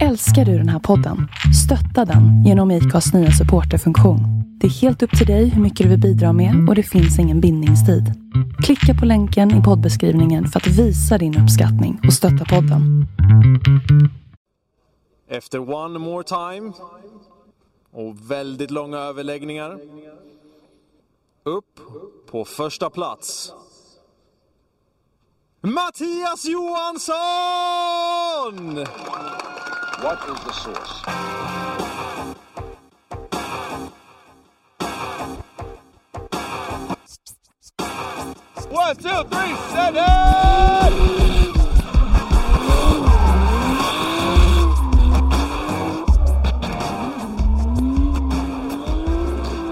[0.00, 1.28] Älskar du den här podden?
[1.64, 4.20] Stötta den genom IKAs nya supporterfunktion.
[4.60, 7.18] Det är helt upp till dig hur mycket du vill bidra med och det finns
[7.18, 8.04] ingen bindningstid.
[8.64, 13.06] Klicka på länken i poddbeskrivningen för att visa din uppskattning och stötta podden.
[15.30, 16.72] Efter one more time
[17.92, 19.78] och väldigt långa överläggningar.
[21.44, 21.80] Upp
[22.30, 23.52] på första plats.
[25.60, 27.16] Mattias Johansson!
[30.02, 31.04] What is the source?
[38.70, 40.92] One, two, three, set it!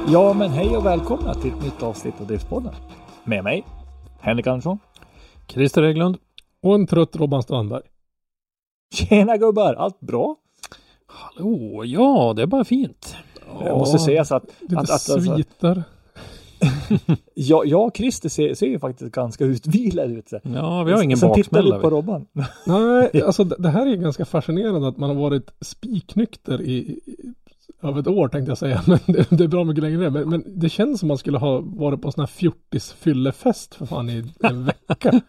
[0.09, 2.75] Ja, men hej och välkomna till ett nytt avsnitt av Driftpodden.
[3.25, 3.65] Med mig,
[4.21, 4.79] Henrik Andersson.
[5.47, 6.17] Christer Hägglund.
[6.63, 7.83] Och en trött Robban Strandberg.
[8.91, 10.37] Tjena gubbar, allt bra?
[11.07, 13.17] Hallå, ja det är bara fint.
[13.65, 14.45] Jag måste säga så att...
[14.61, 15.83] Lite att, att alltså, sviter.
[17.35, 20.29] jag, jag och Christer ser, ser ju faktiskt ganska utvilade ut.
[20.29, 20.41] Så.
[20.43, 21.77] Ja, vi har ingen Sen tittar baksmälla.
[21.77, 21.91] du på.
[21.91, 22.27] Robban.
[22.67, 27.01] Nej, alltså det det här är ganska fascinerande att man har varit spiknykter i, i
[27.81, 30.11] av ett år tänkte jag säga, men det, det är bra mycket längre.
[30.11, 34.11] Men, men det känns som man skulle ha varit på sån här fjortisfyllefest för fan
[34.11, 35.21] i en vecka.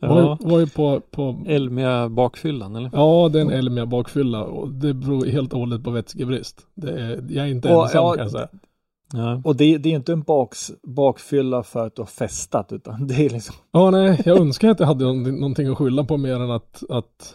[0.00, 2.90] Var, Ja, var ju på, på Elmia bakfyllan eller?
[2.92, 6.66] Ja, det är en Elmia bakfylla och det beror helt och hållet på vätskebrist.
[6.74, 8.48] Det är, jag är inte Och, ensam ja, kan jag säga.
[9.12, 9.40] Ja.
[9.44, 13.26] Och det, det är inte en baks, bakfylla för att du har festat, utan det
[13.26, 13.54] är liksom...
[13.72, 16.82] Ja, nej, jag önskar att jag hade någonting, någonting att skylla på mer än att,
[16.88, 17.34] att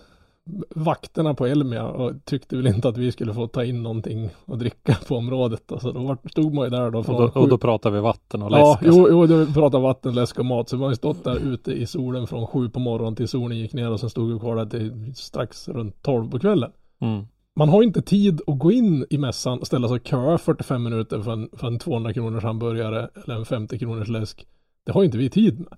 [0.69, 4.57] vakterna på Elmia och tyckte väl inte att vi skulle få ta in någonting och
[4.57, 5.71] dricka på området.
[5.71, 8.41] Alltså, då var, stod man ju där då Och, då, och då pratar vi vatten
[8.41, 8.95] och Ja, läsk.
[8.97, 10.69] jo, jo, då pratar vatten, läsk och mat.
[10.69, 13.57] Så man har ju stått där ute i solen från sju på morgonen till solen
[13.57, 16.71] gick ner och sen stod vi kvar där till strax runt tolv på kvällen.
[17.01, 17.27] Mm.
[17.55, 20.37] Man har ju inte tid att gå in i mässan och ställa sig och köa
[20.37, 24.47] 45 minuter för en, för en 200 kronors hamburgare eller en 50 kronors läsk.
[24.85, 25.77] Det har ju inte vi tid med.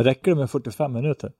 [0.00, 1.32] Räcker det med 45 minuter?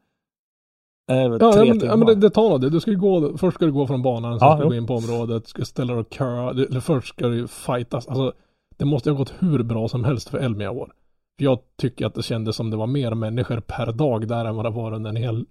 [1.11, 1.93] Äh, Ja, tre men, timmar.
[1.93, 2.71] ja, men det, det tar nog det.
[2.71, 4.75] Du ska ju gå, först ska du gå från banan, sen Ja, ska du gå
[4.75, 6.55] in på området, du ska ställa dig och.
[6.57, 8.09] Du, eller först ska du fightas.
[8.09, 8.33] Alltså,
[8.77, 10.93] det måste ha gått hur bra som helst för Elmia år.
[11.39, 14.57] För jag tycker att det kändes som det var mer människor per dag där än
[14.57, 15.45] vad det var under en hel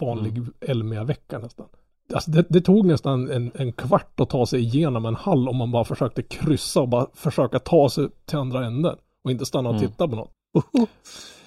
[0.00, 1.66] vanlig Elmia-vecka nästan.
[2.14, 5.56] Alltså det, det tog nästan en, en kvart att ta sig igenom en hall om
[5.56, 8.96] man bara försökte kryssa och bara försöka ta sig till andra änden.
[9.24, 9.88] Och inte stanna och Mm.
[9.88, 10.30] titta på något.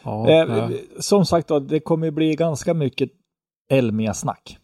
[0.03, 0.69] Ja, Eh, ja.
[0.99, 3.09] Som sagt då, det kommer bli ganska mycket
[3.69, 4.57] Elmia-snack.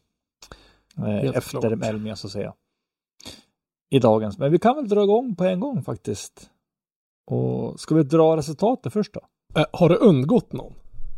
[0.98, 1.84] Eh, Helt efter klart.
[1.84, 2.54] Elmia så att säga.
[3.90, 4.38] I dagens.
[4.38, 6.50] Men vi kan väl dra igång på en gång faktiskt.
[7.26, 9.22] Och ska vi dra resultatet först då?
[9.60, 10.74] Eh, har det undgått någon?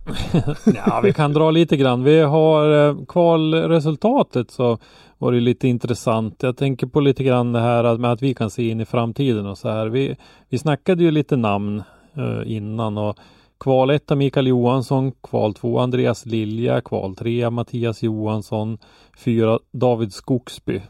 [0.75, 2.03] ja, vi kan dra lite grann.
[2.03, 4.78] Vi har eh, kvalresultatet så
[5.17, 6.44] var det lite intressant.
[6.44, 9.46] Jag tänker på lite grann det här med att vi kan se in i framtiden
[9.46, 9.88] och så här.
[9.88, 10.16] Vi,
[10.50, 13.17] vi snackade ju lite namn eh, innan och
[13.60, 18.78] kval 1 Mikael Johansson, kval 2 Andreas Lilja, kval 3 Mattias Johansson,
[19.18, 20.82] 4 David Skogsby.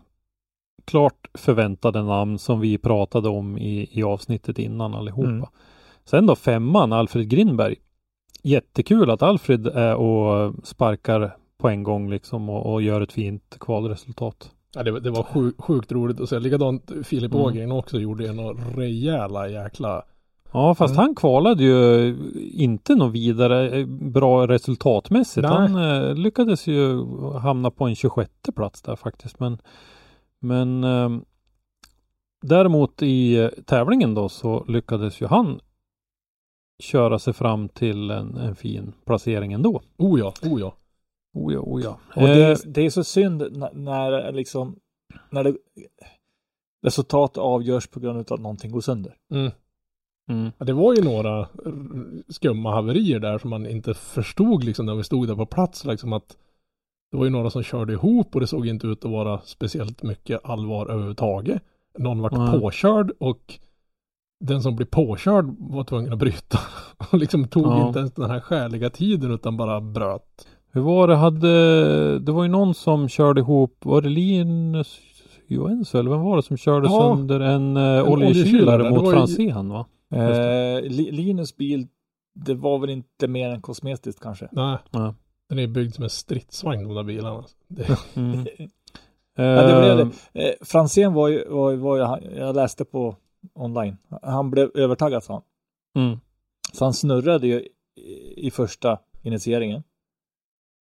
[0.85, 5.29] Klart förväntade namn som vi pratade om i, i avsnittet innan allihopa.
[5.29, 5.45] Mm.
[6.05, 7.75] Sen då femman Alfred Grindberg
[8.43, 13.57] jättekul att Alfred är och sparkar på en gång liksom och, och gör ett fint
[13.59, 14.51] kvalresultat.
[14.75, 16.39] Ja, det, var- det var sjukt, sjukt roligt att se.
[16.39, 17.45] Likadant Filip Mm.
[17.45, 18.39] Ågren också gjorde en
[18.75, 20.03] rejäla jäkla...
[20.55, 21.05] Ja, fast Mm.
[21.05, 22.07] han kvalade ju
[22.53, 25.47] inte något vidare eh, bra resultatmässigt.
[25.47, 25.57] Nej.
[25.57, 27.03] Han eh, lyckades ju
[27.39, 29.39] hamna på en 26 plats där faktiskt.
[29.39, 29.57] Men,
[30.39, 31.09] men eh,
[32.41, 35.59] däremot i eh, tävlingen då så lyckades ju han
[36.83, 39.81] köra sig fram till en, en fin placering ändå.
[39.97, 40.75] Oh ja, oh ja.
[41.33, 41.99] Oh ja, oh ja.
[42.15, 44.75] Och det, Eh, är, det är så synd när, när liksom
[45.29, 45.55] när det,
[46.85, 49.15] resultat avgörs på grund av att någonting går sönder.
[49.33, 49.51] Mm.
[50.29, 50.51] Mm.
[50.57, 55.03] Det var ju några r- skumma haverier där som man inte förstod liksom när vi
[55.03, 56.37] stod där på plats liksom att
[57.11, 60.03] det var ju några som körde ihop och det såg inte ut att vara speciellt
[60.03, 61.61] mycket allvar överhuvudtaget.
[61.97, 62.59] Någon vart Nej.
[62.59, 63.59] påkörd och
[64.39, 66.59] den som blev påkörd var tvungen att bryta.
[67.11, 67.87] Och liksom tog Ja.
[67.87, 70.47] inte ens den här skäliga tiden utan bara bröt.
[70.71, 71.15] Hur var det?
[71.15, 74.99] Hade, det var ju någon som körde ihop, var det Linus
[75.47, 78.13] Johansson eller vem var det som körde Ja, sönder en, uh, oljekylare.
[78.13, 79.85] oljekylare mot Franzén va?
[80.15, 81.87] Eh, Li- Linus bil,
[82.35, 84.47] det var väl inte mer än kosmetiskt kanske.
[84.51, 85.15] Nej, Ja.
[85.49, 87.43] den är byggd som en stridsvagn de där bilarna.
[87.67, 88.45] Det, Mm.
[89.37, 90.47] Ja, det blev Eh, det.
[90.49, 93.15] Eh, Franzén var ju, var, ju- var ju, han- jag läste på
[93.53, 96.03] online, han blev övertaggad sa han.
[96.05, 96.19] Mm.
[96.73, 97.59] Så han snurrade ju
[97.95, 99.83] i, i första initieringen.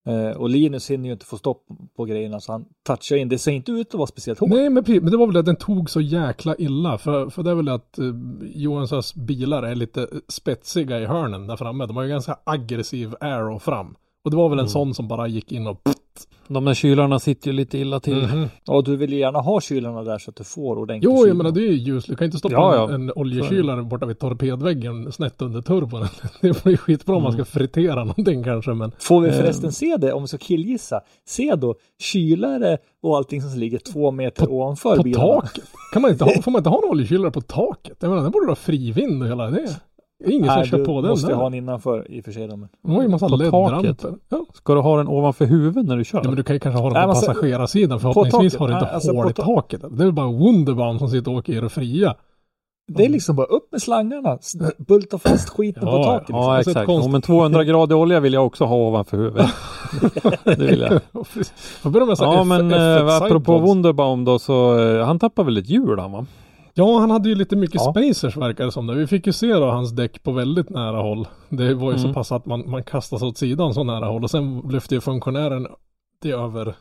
[0.05, 3.29] Eh, och Linus hinner ju inte få stopp på grejerna så han touchar in.
[3.29, 4.49] Det ser inte ut att vara speciellt hårt.
[4.49, 6.97] Nej, men, men det var väl att den tog så jäkla illa.
[6.97, 8.05] För, för det är väl att eh,
[8.43, 11.85] Johanssons bilar är lite spetsiga i hörnen där framme.
[11.85, 13.95] De har ju ganska aggressiv aero fram.
[14.23, 15.81] Och det var väl en sån som bara gick in och
[16.47, 18.21] De där kylarna sitter ju lite illa till.
[18.21, 18.47] Mhm.
[18.65, 21.37] Ja, du vill ju gärna ha kylarna där så att du får ordentligt Jo, jag
[21.37, 22.05] menar det är ju ljus.
[22.05, 22.95] Du kan inte stoppa Ja, en, ja.
[22.95, 26.07] en oljekylare borta vid torpedväggen snett under turbon.
[26.41, 27.45] Det blir skitbra om man Mm.
[27.45, 29.33] ska fritera någonting kanske, men Får vi Eh.
[29.35, 34.11] förresten se det, om vi ska killgissa, se då kylare och allting som ligger två
[34.11, 35.41] meter ovanför på bilarna.
[35.41, 35.63] taket.
[35.93, 37.97] Kan man inte ha, får man inte ha en oljekylare på taket?
[37.99, 39.79] Jag menar, den borde vara frivind och hela det.
[40.19, 41.35] Det är ingen som Nej, kör du på den måste där.
[41.35, 42.47] ha en innanför i och för sig.
[42.47, 44.13] De har ju massa LED-ramper.
[44.29, 44.45] Ja.
[44.53, 46.17] Ska du ha den ovanför huvudet när du kör?
[46.23, 47.99] ja, men du kan ju kanske ha den på men så- passagerarsidan.
[47.99, 49.81] Förhoppningsvis har du inte Nej, alltså hål i ta- taket.
[49.97, 52.15] Det är bara Wunderbaum som sitter och åker i det fria.
[52.87, 54.37] Det är liksom bara upp med slangarna,
[54.77, 56.19] bulta fast skiten Ja, på taket.
[56.29, 56.35] Liksom.
[56.35, 56.85] Ja, Alltså exakt.
[56.85, 59.49] konst- Ja, men 200 grader olja vill jag också ha ovanför huvudet.
[60.43, 60.91] det vill jag.
[62.19, 63.57] Ja, men F1 eh, apropå.
[63.57, 66.25] Wunderbaum då så, eh, han tappar väl ett hjul han va?
[66.77, 67.91] Ja, han hade ju lite mycket Ja.
[67.93, 68.87] spacers verkar det som.
[68.87, 68.95] Det.
[68.95, 71.27] Vi fick ju se då hans däck på väldigt nära håll.
[71.49, 72.13] Det var ju så Mm.
[72.13, 75.67] pass att man, man kastas åt sidan så nära håll och sen lyfte ju funktionären
[76.21, 76.75] det över,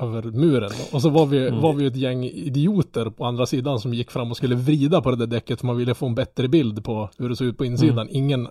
[0.00, 0.70] över muren.
[0.92, 1.60] Och så var vi, Mm.
[1.60, 5.10] var vi ett gäng idioter på andra sidan som gick fram och skulle vrida på
[5.10, 7.58] det där däcket för man ville få en bättre bild på hur det såg ut
[7.58, 7.98] på insidan.
[7.98, 8.16] Mm.
[8.16, 8.48] Ingen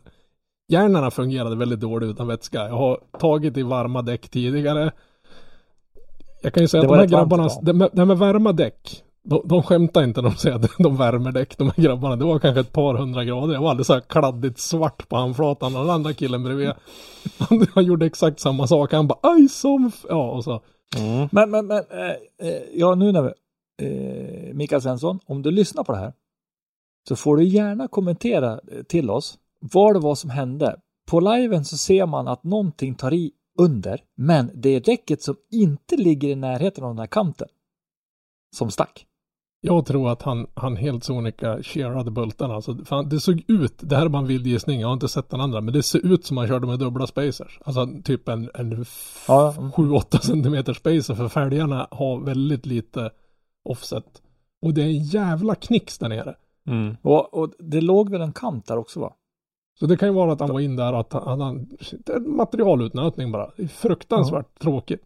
[0.70, 2.60] Hjärnorna fungerade väldigt dåligt utan vätska.
[2.68, 4.92] Jag har tagit i varma däck tidigare.
[6.44, 9.04] Jag kan ju säga Det att de här grabbarna, det med, det med varma däck,
[9.30, 12.16] de, de skämtar inte när de säger att de värmer däck, de här grabbarna.
[12.16, 13.54] Det var kanske ett par hundra grader.
[13.54, 16.72] Jag var alldeles så här kladdigt svart på handflatan och den andra killen bredvid.
[17.38, 18.94] Han, han gjorde exakt samma sak.
[18.94, 20.62] Han bara aj som f-" Ja, och så.
[20.98, 21.30] Mm.
[21.32, 23.32] Men, men, men eh, eh, ja, nu när vi,
[23.86, 26.14] eh, Mikael Svensson, om du lyssnar på det här
[27.08, 30.80] så får du gärna kommentera eh, till oss vad det var som hände.
[31.08, 35.36] På liven så ser man att någonting tar i under, men det är däcket som
[35.52, 37.48] inte ligger i närheten av den här kanten
[38.56, 39.07] som stack.
[39.68, 42.56] Jag tror att han, han helt sonika shearade bultarna.
[42.56, 45.08] Alltså, fan, det såg ut, det här är bara en vild gissning, jag har inte
[45.08, 47.60] sett den andra, men det ser ut som han körde med dubbla spacers.
[47.66, 48.86] Alltså typ en, en
[49.28, 49.56] Ja.
[49.58, 53.10] 7-8 centimeter spacer för fälgarna har väldigt lite
[53.64, 54.22] offset.
[54.62, 56.36] Och det är en jävla knix där nere.
[56.68, 56.96] Mm.
[57.02, 59.14] Och, och det låg väl en kant där också va?
[59.80, 62.14] Så det kan ju vara att han var in där och att han, han det
[62.14, 63.52] är materialutnötning bara.
[63.58, 65.04] Det är fruktansvärt tråkigt.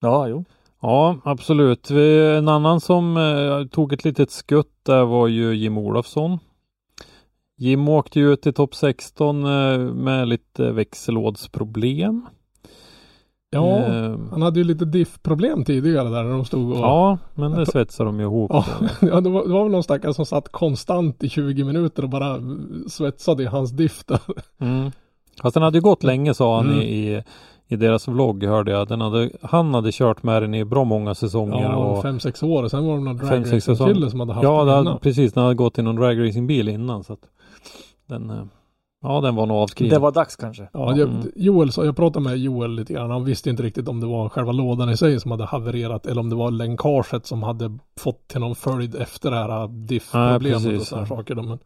[0.00, 0.44] Ja, jo.
[0.84, 1.90] Ja, absolut.
[2.38, 6.38] En annan som eh, tog ett litet skutt där var ju Jim Olofsson.
[7.56, 12.26] Jim åkte ju ut till topp 16 eh, med lite växellådsproblem.
[13.50, 16.78] Ja, Eh, han hade ju lite diff-problem tidigare där när de stod och...
[16.78, 18.50] ja, men det svetsar de ju ihop.
[18.54, 18.64] Ja,
[19.00, 22.08] ja det, var, det var väl någon stackare som satt konstant i 20 minuter och
[22.08, 22.40] bara
[22.88, 24.20] svetsade i hans diff där.
[24.58, 24.90] Mm.
[25.42, 26.80] Fast den hade ju gått länge sa han Mm.
[26.80, 27.22] i, i,
[27.68, 28.88] i deras vlogg hörde jag.
[28.88, 31.62] Den hade, han hade kört med den i bra många säsonger.
[31.62, 34.58] Ja, och, fem, sex år och sen var det någon dragracing-kille som hade haft ja,
[34.58, 34.98] den hade, innan.
[34.98, 35.32] precis.
[35.32, 37.04] Den hade gått i någon dragracingbil innan.
[37.04, 37.20] Så att
[38.08, 38.44] den, eh,
[39.02, 39.94] ja, den var nog avskriven.
[39.94, 40.68] Det var dags kanske.
[40.72, 41.32] Ja, jag, Mm.
[41.36, 43.10] Joel, så jag pratade med Joel lite grann.
[43.10, 46.20] Han visste inte riktigt om det var själva lådan i sig som hade havererat eller
[46.20, 50.86] om det var länkaget som hade fått till någon följd efter det här diff-problemet och
[50.86, 51.16] sådana ja.
[51.16, 51.34] saker.
[51.34, 51.58] Men,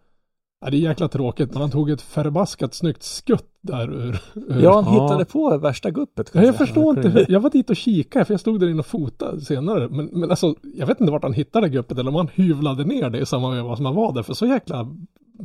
[0.61, 4.21] ja, det är jäkla tråkigt, men han tog ett förbaskat snyggt skutt där ur.
[4.35, 4.63] ur.
[4.63, 5.03] Ja, han Ja.
[5.03, 6.31] hittade på värsta guppet.
[6.35, 7.09] Ja, jag förstår inte.
[7.09, 9.89] hur- Jag var dit och kikade för jag stod där inne och fotade senare.
[9.89, 13.11] Men, men alltså, jag vet inte vart han hittade guppet eller om han hyvlade ner
[13.11, 14.23] det i samma veva som han var där.
[14.23, 14.97] För så jäkla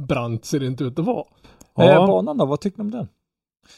[0.07, 1.25] brant ser det inte ut att vara.
[1.79, 2.07] Eh, Ja.
[2.07, 3.07] banan då, vad tyckte ni om den?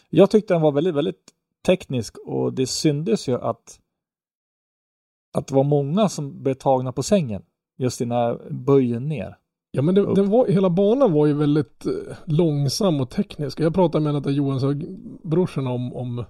[0.09, 1.31] Jag tyckte den var väldigt, väldigt
[1.65, 3.79] teknisk och det syndes ju att
[5.37, 7.41] att det var många som blev tagna på sängen
[7.77, 9.37] just i den här böjen ner.
[9.75, 13.59] Ja men det, den var, hela banan var ju väldigt eh, långsam och teknisk.
[13.59, 14.63] Jag pratade med en av Johans
[15.23, 16.23] brorsan om, om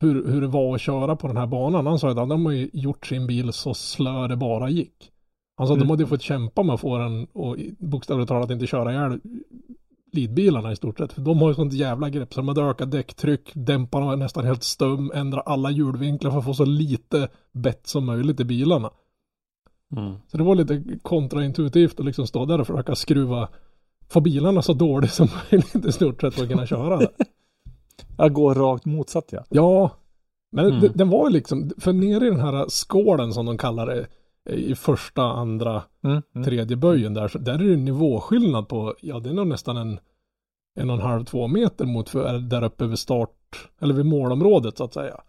[0.00, 1.86] hur, hur det var att köra på den här banan.
[1.86, 5.10] Han sa att de har ju gjort sin bil så slö det bara gick.
[5.56, 5.88] Han sa att Mm.
[5.88, 9.20] de hade fått kämpa med att få den och bokstavligt talat inte köra ihjäl
[10.12, 11.12] lidbilarna i stort sett.
[11.12, 14.44] För de har ju sånt jävla grepp så de hade ökat däcktryck, dämparna var nästan
[14.44, 18.90] helt stum, ändra alla hjulvinklar för att få så lite bett som möjligt i bilarna.
[19.96, 20.14] Mm.
[20.26, 23.48] Så det var lite kontraintuitivt att liksom stå där och försöka skruva,
[24.08, 27.08] få bilarna så dåligt som möjligt i stort sett för att kunna köra det.
[28.18, 29.44] Jag går rakt motsatt ja.
[29.48, 29.90] Ja,
[30.52, 30.80] men Mm.
[30.80, 34.06] det, den var ju liksom, för nere i den här skålen som de kallar det,
[34.54, 36.22] i första, andra, Mm.
[36.34, 36.44] Mm.
[36.44, 39.98] tredje böjen där, så där är det nivåskillnad på, ja det är nog nästan en,
[40.80, 44.76] en och en halv, två meter mot för, där uppe vid start, eller vid målområdet
[44.78, 45.20] så att säga.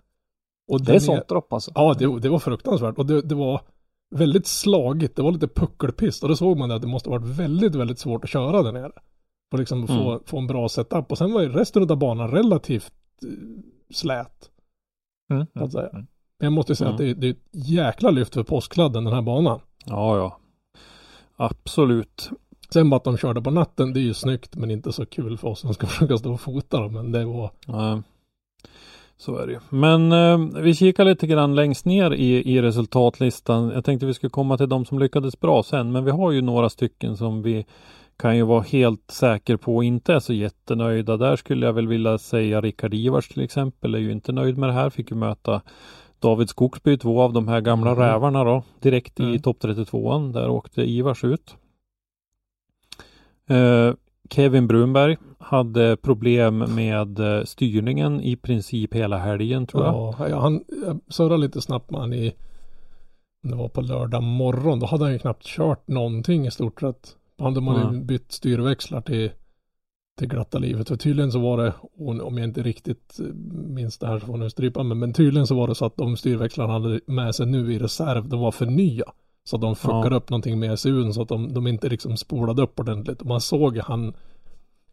[0.68, 1.72] Och Det är sånt dropp alltså.
[1.76, 3.62] Ja, det, det var fruktansvärt och det, det var
[4.16, 5.16] väldigt slagigt.
[5.16, 8.24] Det var lite puckelpist och då såg man att det måste varit väldigt, väldigt svårt
[8.24, 8.92] att köra där nere.
[9.52, 10.24] För liksom få, Mm.
[10.26, 13.30] få en bra setup och sen var ju resten av banan relativt eh,
[13.94, 14.50] slät.
[15.32, 15.48] Mm.
[15.54, 15.90] Att säga.
[15.90, 16.08] Mm.
[16.40, 16.96] Men jag måste säga Mm.
[16.96, 19.60] att det är, det är ett jäkla lyft för påskladden den här banan.
[19.86, 20.40] Ja, ja.
[21.36, 22.30] Absolut.
[22.74, 25.38] Sen bara att de körde på natten, det är ju snyggt men inte så kul
[25.38, 26.94] för oss som ska försöka stå och fota dem.
[26.94, 28.02] Men det var, Nej.
[29.22, 29.60] Så är det.
[29.70, 33.70] Men eh, vi kikar lite grann längst ner i, i resultatlistan.
[33.70, 35.92] Jag tänkte vi skulle komma till de som lyckades bra sen.
[35.92, 37.66] Men vi har ju några stycken som vi
[38.18, 41.18] kan ju vara helt säker på inte är så jättenöjda.
[41.18, 44.70] Där skulle jag väl vilja säga Rickard Ivars till exempel är ju inte nöjd med
[44.70, 44.90] det här.
[44.90, 45.62] Fick ju möta
[46.20, 48.00] David Skogsby, två av de här gamla Mhm.
[48.00, 48.64] rävarna då.
[48.82, 49.40] Direkt i Mm.
[49.42, 50.32] topp 32an.
[50.34, 51.56] Där åkte Ivars ut.
[53.50, 53.94] Eh,
[54.30, 59.94] Kevin Brunberg hade problem med eh, styrningen i princip hela helgen tror jag.
[60.20, 62.34] ja, ja, han jag surrade lite snabbt med han i,
[63.44, 67.16] det var på lördag morgon, då hade han ju knappt kört någonting i stort sett.
[67.38, 68.06] Han hade man ju Mm.
[68.06, 69.32] bytt styrväxlar till,
[70.20, 70.88] till glatta livet.
[70.88, 71.74] För tydligen så var det,
[72.24, 73.26] om jag inte riktigt eh,
[73.68, 75.98] minns det här så får ni strypa mig, men tydligen så var det så att
[75.98, 79.06] de styrväxlarna hade med sig nu i reserv, de var för nya.
[79.44, 80.16] Så att de fuckade Ja.
[80.18, 83.22] upp någonting med SUn så att de, de inte liksom spolade upp ordentligt.
[83.22, 84.14] Och man såg han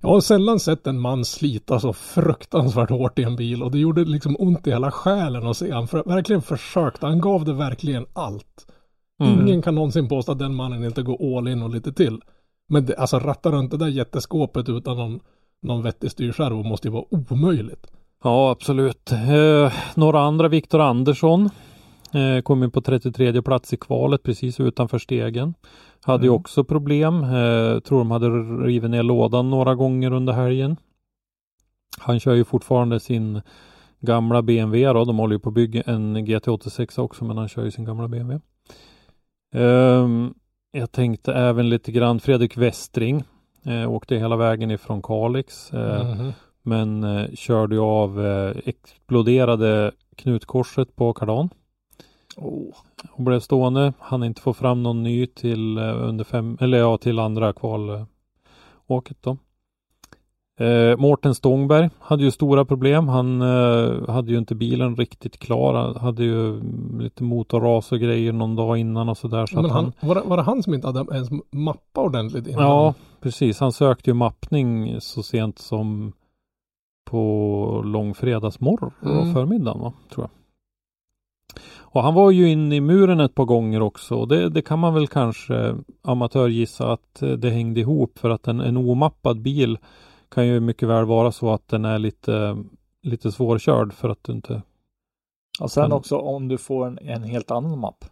[0.07, 3.79] jag har sällan sett en man slita så fruktansvärt hårt i en bil och det
[3.79, 7.07] gjorde liksom ont i hela själen att se han för, verkligen försökte.
[7.07, 8.67] Han gav det verkligen allt.
[9.21, 9.49] Mm.
[9.49, 12.21] Ingen kan någonsin påstå att den mannen inte går all in och lite till.
[12.69, 15.21] Men det, alltså rattar runt det där jätteskåpet utan någon,
[15.63, 17.87] någon vettig styrskärva måste ju vara omöjligt.
[18.25, 19.13] Ja, absolut.
[19.13, 21.51] Eh, några andra, Viktor Andersson,
[22.13, 25.55] eh, kom in på 33 plats i kvalet precis utanför stegen.
[26.07, 26.41] Hade ju Mm.
[26.41, 27.15] också problem.
[27.25, 28.29] Eh, tror de hade
[28.67, 30.77] rivit ner lådan några gånger under helgen.
[31.99, 33.43] Han kör ju fortfarande sin
[34.01, 35.05] gamla BMW då.
[35.05, 38.09] De håller ju på att bygga en GT86 också, men han kör ju sin gamla
[38.09, 38.41] BMW.
[39.55, 40.35] Ehm,
[40.73, 43.25] jag tänkte även lite grann Fredrik Westring.
[43.65, 45.73] Eh, åkte hela vägen ifrån Kalix.
[45.73, 46.33] Eh, Mhm.
[46.63, 51.49] men eh, körde ju av eh, exploderade knutkorset på kardan
[52.37, 52.75] Oh.
[53.11, 53.93] Och blev stående.
[53.99, 59.17] Han inte få fram någon ny till eh, under fem eller ja till andra kvalåket
[59.21, 59.37] då.
[60.65, 63.09] Eh, Mårten Stångberg hade ju stora problem.
[63.09, 65.75] Han eh, hade ju inte bilen riktigt klar.
[65.75, 69.47] Han hade ju mm, lite motorras och grejer någon dag innan och sådär.
[69.47, 72.47] Så Men han, han, var, det, var det han som inte hade ens mappa ordentligt
[72.47, 72.63] innan?
[72.63, 73.61] Ja, precis.
[73.61, 76.13] Han sökte ju mappning så sent som
[77.05, 79.35] på långfredagsmorgon Mm.
[79.35, 79.93] förmiddagen, va?
[80.15, 80.31] tror jag.
[81.97, 84.15] Och han var ju inne i muren ett par gånger också.
[84.15, 88.49] Och Det, det kan man väl kanske amatörgissa att eh, det hängde ihop för att
[88.49, 89.79] en, en omappad bil
[90.29, 92.57] kan ju mycket väl vara så att den är lite,
[93.03, 94.63] lite svårkörd för att du inte...
[95.61, 98.05] Och sen Kan- också om du får en, en helt annan mapp.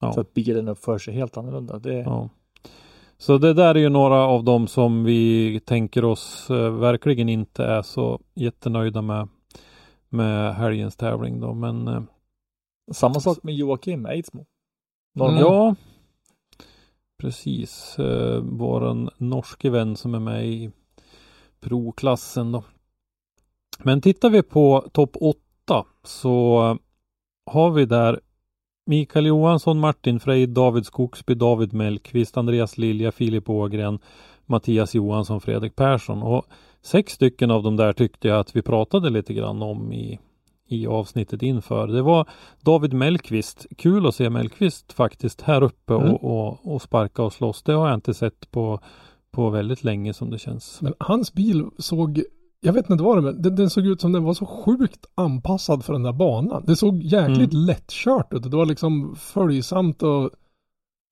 [0.00, 0.12] Ja.
[0.12, 1.78] Så att bilen uppför sig helt annorlunda.
[1.78, 2.28] Det, Ja.
[3.18, 7.64] Så det där är ju några av dem som vi tänker oss eh, verkligen inte
[7.64, 9.28] är så jättenöjda med
[10.08, 11.54] med helgens tävling då.
[11.54, 12.02] Men eh,
[12.92, 14.40] Samma sak med Joakim Eidsmo.
[14.40, 14.46] Mm.
[15.14, 15.40] Norrman.
[15.40, 15.74] ja,
[17.18, 17.98] precis.
[17.98, 20.70] Eh, våran norske vän som är med i
[21.60, 22.64] proklassen då.
[23.78, 26.78] Men tittar vi på topp 8 så
[27.46, 28.20] har vi där
[28.86, 33.98] Mikael Johansson, Martin Freid, David Skogsby, David Mellqvist, Andreas Lilja, Filip Ågren,
[34.46, 36.22] Mattias Johansson, Fredrik Persson.
[36.22, 36.46] Och
[36.80, 40.18] sex stycken av dem där tyckte jag att vi pratade lite grann om i,
[40.72, 41.86] i avsnittet inför.
[41.86, 42.28] Det var
[42.60, 43.66] David Mellqvist.
[43.78, 46.14] Kul att se Mellqvist faktiskt här uppe Mm.
[46.14, 47.62] och, och, och sparka och slåss.
[47.62, 48.80] Det har jag inte sett på,
[49.30, 50.78] på väldigt länge som det känns.
[50.82, 52.22] Men hans bil såg,
[52.60, 54.46] jag vet inte vad det var, men den, den såg ut som den var så
[54.46, 56.64] sjukt anpassad för den där banan.
[56.66, 58.42] Det såg jäkligt lättkört ut.
[58.42, 60.30] Det var liksom följsamt och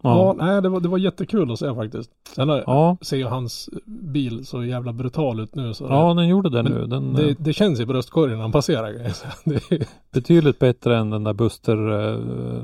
[0.02, 2.10] ja, nej det var, det var jättekul att se faktiskt.
[2.34, 6.50] Sen ja, ser ju hans bil så jävla brutal ut nu så ja den gjorde
[6.50, 6.86] det nu.
[6.86, 8.92] Den, det, eh, det känns i bröstkorgen när han passerar.
[9.44, 12.62] Det är- Betydligt bättre än den där Buster uh,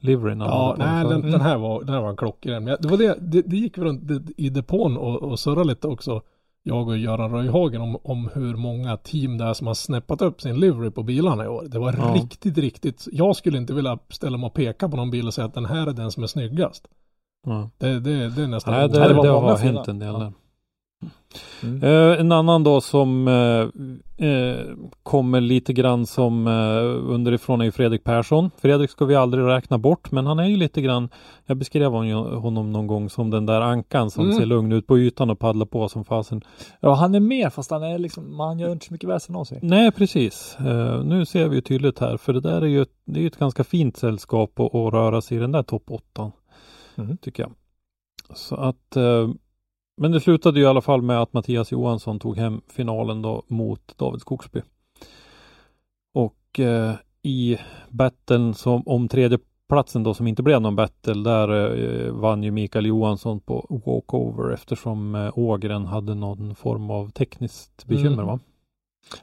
[0.00, 2.64] liveryn Ja, nej den, den här var, den här var en klockren.
[2.64, 4.02] Det var det, det, det gick runt
[4.36, 6.22] i depån och, och surrade lite också.
[6.68, 10.40] Jag och Göran Röjhagen om, om hur många team det är som har snäppat upp
[10.40, 11.64] sin livery på bilarna i år.
[11.68, 12.14] Det var Ja.
[12.14, 13.08] riktigt, riktigt.
[13.12, 15.64] Jag skulle inte vilja ställa mig och peka på någon bil och säga att den
[15.66, 16.88] här är den som är snyggast.
[17.46, 17.70] Ja.
[17.78, 20.12] Det, det, det är nästan Nej, det, det det, var många har hänt en del
[20.18, 20.32] där.
[21.62, 21.82] Mm.
[21.82, 24.56] Eh, en annan då som eh, eh,
[25.02, 28.50] kommer lite grann som eh, underifrån är ju Fredrik Persson.
[28.56, 31.08] Fredrik ska vi aldrig räkna bort, men han är ju lite grann,
[31.46, 34.36] jag beskrev hon- honom någon gång som den där ankan som Mm.
[34.38, 36.42] ser lugn ut på ytan och paddlar på som fasen.
[36.80, 39.44] Ja, han är med fast han är liksom, man gör inte så mycket väsen av
[39.44, 39.58] sig.
[39.62, 40.56] Nej, precis.
[40.60, 43.26] Eh, nu ser vi ju tydligt här, för det där är ju ett, det är
[43.26, 46.32] ett ganska fint sällskap att, att röra sig i den där topp åttan,
[46.94, 47.16] Mhm.
[47.16, 47.52] tycker jag.
[48.34, 49.28] Så att, eh,
[49.98, 53.42] men det slutade ju i alla fall med att Mattias Johansson tog hem finalen då
[53.48, 54.60] mot David Skogsby.
[56.14, 59.38] Och eh, i battlen som om tredje
[59.68, 61.76] platsen då som inte blev någon battle där
[62.06, 67.84] eh, vann ju Mikael Johansson på walkover eftersom eh, Ågren hade någon form av tekniskt
[67.86, 68.26] bekymmer Mm.
[68.26, 68.38] va?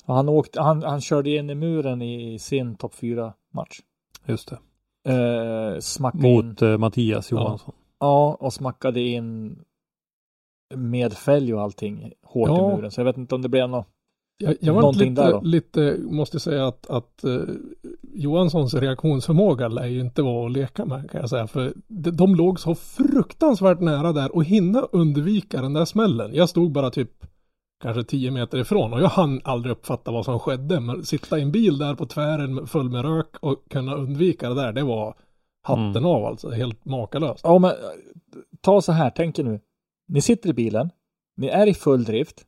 [0.06, 3.80] Han, åkte, han, han körde in i muren i sin topp 4 match.
[4.26, 4.58] Just det.
[5.14, 6.48] Eh, smackade in.
[6.48, 7.38] Mot eh, Mattias Ja.
[7.38, 7.74] Johansson.
[8.00, 9.60] Ja, och smackade in
[10.76, 12.72] med fälg och allting hårt Ja.
[12.72, 12.92] i muren.
[12.92, 13.88] Så jag vet inte om det blev något.
[14.38, 15.42] Jag, jag var lite, där då?
[15.42, 17.40] lite, måste säga att, att eh,
[18.14, 21.48] Johanssons reaktionsförmåga lär ju inte vara att leka med kan jag säga.
[21.48, 26.34] För de, de låg så fruktansvärt nära där och hinna undvika den där smällen.
[26.34, 27.12] Jag stod bara typ
[27.84, 30.80] kanske 10 meter ifrån och jag hann aldrig uppfatta vad som skedde.
[30.80, 34.56] Men sitta i en bil där på tvären full med rök och kunna undvika det
[34.56, 35.16] där, det var
[35.64, 36.06] hatten Mm.
[36.06, 36.50] av alltså.
[36.50, 37.42] Helt makalöst.
[37.44, 37.76] Ja, men eh,
[38.62, 39.60] ta så här, tänk er nu.
[40.08, 40.90] Ni sitter i bilen.
[41.38, 42.46] Ni är i full drift.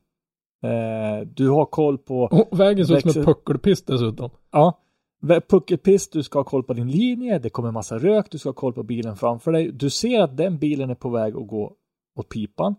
[0.62, 4.30] Eh, du har koll på, Och vägen såg ut som ett puckelpist dessutom.
[4.52, 4.80] ja,
[5.48, 8.54] puckelpist, du ska ha koll på din linje, det kommer massa rök, du ska ha
[8.54, 9.72] koll på bilen framför dig.
[9.72, 11.72] Du ser att den bilen är på väg att gå
[12.18, 12.74] åt pipan.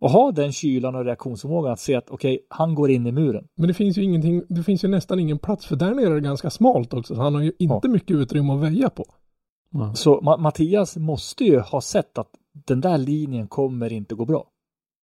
[0.00, 3.48] Och ha den kylan och reaktionsförmågan att se att okej, han går in i muren.
[3.54, 6.14] Men det finns ju ingenting, det finns ju nästan ingen plats för där nere är
[6.14, 7.14] det ganska smalt också.
[7.14, 9.04] Så han har ju inte mycket utrymme att väja på.
[9.70, 9.94] Ja.
[9.94, 12.30] Så Ma- Mattias måste ju ha sett att
[12.66, 14.44] den där linjen kommer inte gå bra.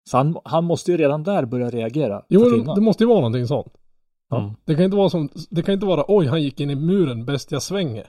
[0.09, 2.21] Så han, han måste ju redan där börja reagera.
[2.29, 2.43] Jo,
[2.75, 3.73] det måste ju vara någonting sånt.
[4.35, 4.51] Mm.
[4.65, 7.25] Det kan inte vara som, det kan inte vara oj, han gick in i muren,
[7.25, 8.07] bäst jag svänger.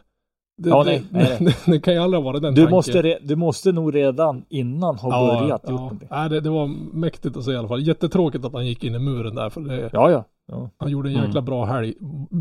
[0.63, 2.77] Det, Ja, det, nej, nej, det, det kan ju aldrig vara den Du tanken.
[2.77, 6.09] måste, re, du måste nog redan innan ha börjat gjort någonting.
[6.11, 6.67] Nej, det, det var
[6.97, 7.83] mäktigt att se i alla fall.
[7.83, 10.25] Jättetråkigt att han gick in i muren där, för det, Ja, ja.
[10.47, 10.71] ja.
[10.79, 11.27] han gjorde en Mm.
[11.27, 11.95] jäkla bra helg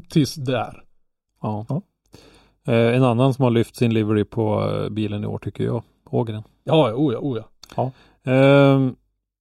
[0.10, 0.84] tills där.
[1.42, 1.66] Ja.
[1.70, 1.82] Ja.
[2.74, 5.84] Eh, en annan som har lyft sin livery på eh, bilen i år tycker jag,
[6.16, 6.44] Ågren.
[6.64, 7.92] Ja, oh ja, oh ja.
[8.32, 8.96] Ehm,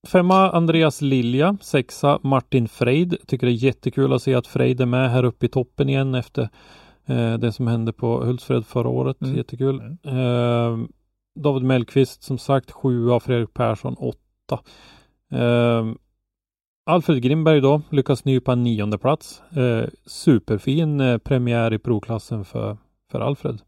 [0.07, 3.17] femma Andreas Lilja, sexa Martin Freid.
[3.27, 6.15] Tycker det är jättekul att se att Freid är med här uppe i toppen igen
[6.15, 6.49] efter
[7.05, 9.21] eh, det som hände på Hultsfred förra året.
[9.21, 9.35] Mm.
[9.35, 9.97] Jättekul.
[10.03, 10.87] Ehm,
[11.39, 14.59] David Mellqvist som sagt sjua, Fredrik Persson åtta.
[15.31, 15.97] Ehm,
[16.85, 19.43] Alfred Grimberg då lyckas nypa en nionde plats.
[19.57, 22.77] Eh, superfin eh, premiär i provklassen för,
[23.11, 23.61] för Alfred.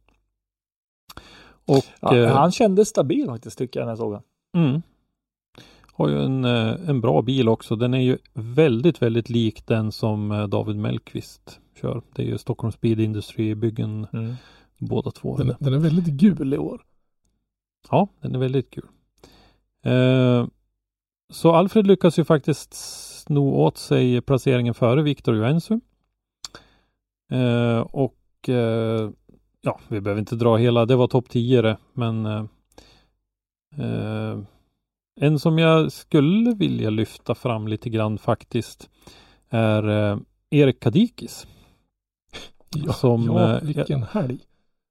[1.67, 4.23] Och Ja, eh, han kändes stabil faktiskt tycker jag när jag såg honom.
[4.57, 4.81] Mm.
[5.93, 7.75] Har ju en, eh, en bra bil också.
[7.75, 12.01] Den är ju väldigt, väldigt lik den som eh, David Mellqvist kör.
[12.15, 14.07] Det är ju Stockholm Speed Industry byggen
[14.77, 15.37] båda två.
[15.37, 16.81] Den, den är väldigt gul i år.
[17.89, 18.87] Ja, den är väldigt kul.
[19.83, 20.47] Eh,
[21.29, 25.79] så Alfred lyckas ju faktiskt sno åt sig placeringen före Victor Joensuu.
[27.31, 29.09] Eh, och eh,
[29.67, 32.45] ja, vi behöver inte dra hela, det var topp 10 det, men eh,
[33.77, 34.39] eh,
[35.19, 38.89] en som jag skulle vilja lyfta fram lite grann faktiskt
[39.49, 40.17] är eh,
[40.49, 41.47] Erik Kadikis.
[42.75, 44.39] Ja, Som, ja eh, vilken helg.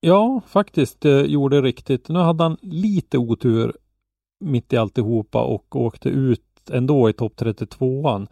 [0.00, 2.08] Ja, faktiskt eh, gjorde riktigt.
[2.08, 3.76] Nu hade han lite otur
[4.40, 8.28] mitt i alltihopa och åkte ut ändå i topp 32an.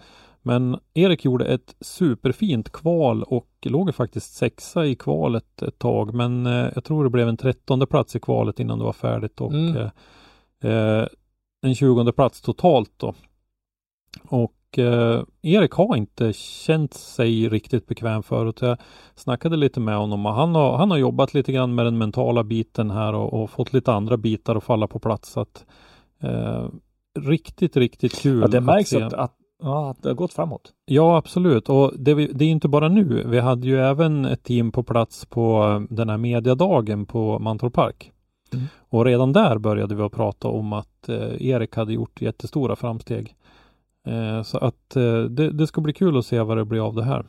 [0.47, 6.15] Men Erik gjorde ett superfint kval och låg faktiskt sexa i kvalet ett tag.
[6.15, 9.41] Men eh, jag tror det blev en trettonde plats i kvalet innan det var färdigt
[9.41, 9.77] och Mm.
[9.77, 11.07] eh, eh,
[11.63, 13.15] en tjugonde plats totalt då.
[14.29, 18.59] Och eh, Erik har inte känt sig riktigt bekväm förut.
[18.61, 18.79] Jag
[19.15, 22.45] snackade lite med honom och han har, han har jobbat lite grann med den mentala
[22.45, 25.33] biten här och, och fått lite andra bitar att falla på plats.
[25.33, 25.65] Så att,
[26.21, 26.69] eh,
[27.19, 28.41] riktigt, riktigt kul.
[28.41, 29.03] Ja, det märks se.
[29.03, 30.73] att, att, ja, att det har gått framåt.
[30.85, 31.69] Ja, absolut.
[31.69, 33.25] Och det, det är inte bara nu.
[33.27, 37.73] Vi hade ju även ett team på plats på eh, den här mediadagen på Mantorp
[37.73, 38.13] Park.
[38.53, 38.65] Mm.
[38.89, 43.35] Och redan där började vi att prata om att eh, Erik hade gjort jättestora framsteg.
[44.07, 46.95] Eh, så att eh, det, det ska bli kul att se vad det blir av
[46.95, 47.27] det här.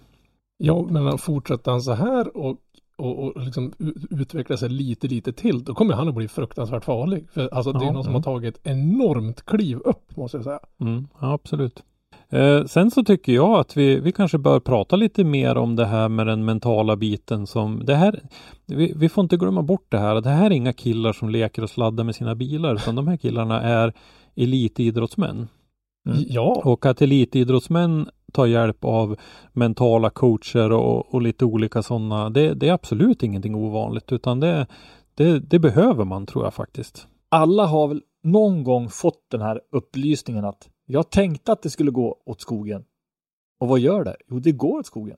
[0.58, 2.58] Ja, men fortsätter han så här och,
[2.98, 6.84] och, och liksom u- utveckla sig lite, lite till, då kommer han att bli fruktansvärt
[6.84, 7.30] farlig.
[7.30, 8.24] För alltså det är Ja, någon som mm.
[8.24, 10.60] har tagit enormt kliv upp, måste jag säga.
[10.80, 11.84] Mm, ja, absolut.
[12.36, 15.86] Eh, sen så tycker jag att vi, vi kanske bör prata lite mer om det
[15.86, 18.20] här med den mentala biten som det här.
[18.66, 20.22] Vi, vi får inte glömma bort det här.
[20.22, 23.18] Det här är inga killar som leker och sladdar med sina bilar, utan de här
[23.18, 23.94] killarna är
[24.36, 25.48] elitidrottsmän.
[26.10, 26.24] Mm.
[26.30, 29.16] Ja, Och att elitidrottsmän tar hjälp av
[29.54, 34.68] mentala coacher och, och lite olika sådana, det, det är absolut ingenting ovanligt, utan det,
[35.16, 37.08] det, det behöver man tror jag faktiskt.
[37.30, 41.92] Alla har väl någon gång fått den här upplysningen att jag tänkte att det skulle
[41.92, 42.86] gå åt skogen.
[43.60, 44.16] Och vad gör det?
[44.28, 45.18] Jo, det går åt skogen.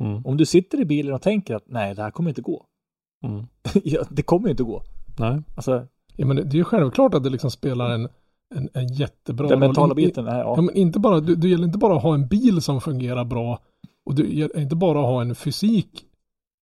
[0.00, 2.66] Mm, Om du sitter i bilen och tänker att nej, det här kommer inte gå.
[3.24, 3.46] mm.
[3.84, 4.82] ja, det kommer inte gå.
[5.18, 5.42] Nej.
[5.56, 8.08] Alltså, ja men det, det är ju självklart att det liksom spelar en,
[8.54, 9.96] en, en jättebra den mentala roll.
[9.96, 10.54] Biten är, ja.
[10.56, 13.24] Ja, men inte bara, du, det gäller inte bara att ha en bil som fungerar
[13.24, 13.58] bra
[14.06, 16.06] Och det är inte bara att ha en fysik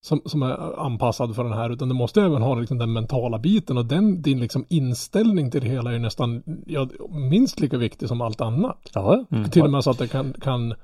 [0.02, 3.38] som, som är anpassad för den här utan du måste även ha liksom den mentala
[3.38, 8.08] biten och den, din liksom inställning till det hela är nästan ja, minst lika viktig
[8.08, 8.90] som allt annat.
[8.94, 9.50] Ja, Mm.
[9.50, 10.74] Till och med så att det kan, kan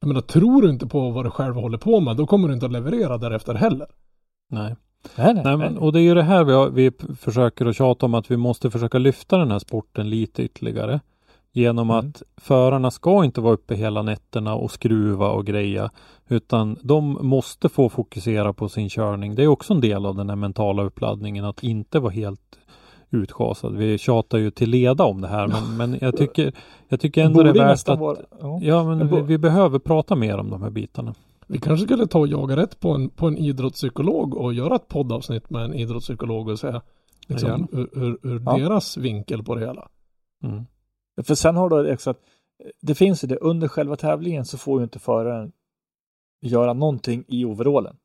[0.00, 2.54] jag menar, tror du inte på vad du själv håller på med, då kommer du
[2.54, 3.86] inte att leverera därefter heller.
[4.50, 4.76] Nej.
[5.16, 5.44] nej, nej.
[5.44, 8.14] Nej, men, och det är ju det här vi, har, vi försöker att tjata om
[8.14, 11.00] att vi måste försöka lyfta den här sporten lite ytterligare.
[11.58, 12.08] Genom Mm.
[12.08, 15.90] att förarna ska inte vara uppe hela nätterna och skruva och greja.
[16.28, 19.34] Utan de måste få fokusera på sin körning.
[19.34, 22.58] Det är också en del av den här mentala uppladdningen att inte vara helt
[23.10, 23.76] utschasad.
[23.76, 26.52] Vi tjatar ju till leda om det här men, men jag tycker,
[26.88, 28.58] jag tycker ändå det är värt att vara- ja.
[28.62, 31.14] Ja men vi, vi behöver prata mer om de här bitarna.
[31.46, 34.88] Vi kanske skulle ta och jaga rätt på en, på en idrottspsykolog och göra ett
[34.88, 36.82] poddavsnitt med en idrottspsykolog och säga
[37.26, 38.56] liksom, ur, ur, ur Ja.
[38.58, 39.88] deras vinkel på det hela.
[40.44, 40.64] Mm.
[41.22, 42.20] För sen har du också att
[42.80, 45.52] det finns ju det, under själva tävlingen så får ju inte föraren
[46.40, 47.96] göra någonting i overallen.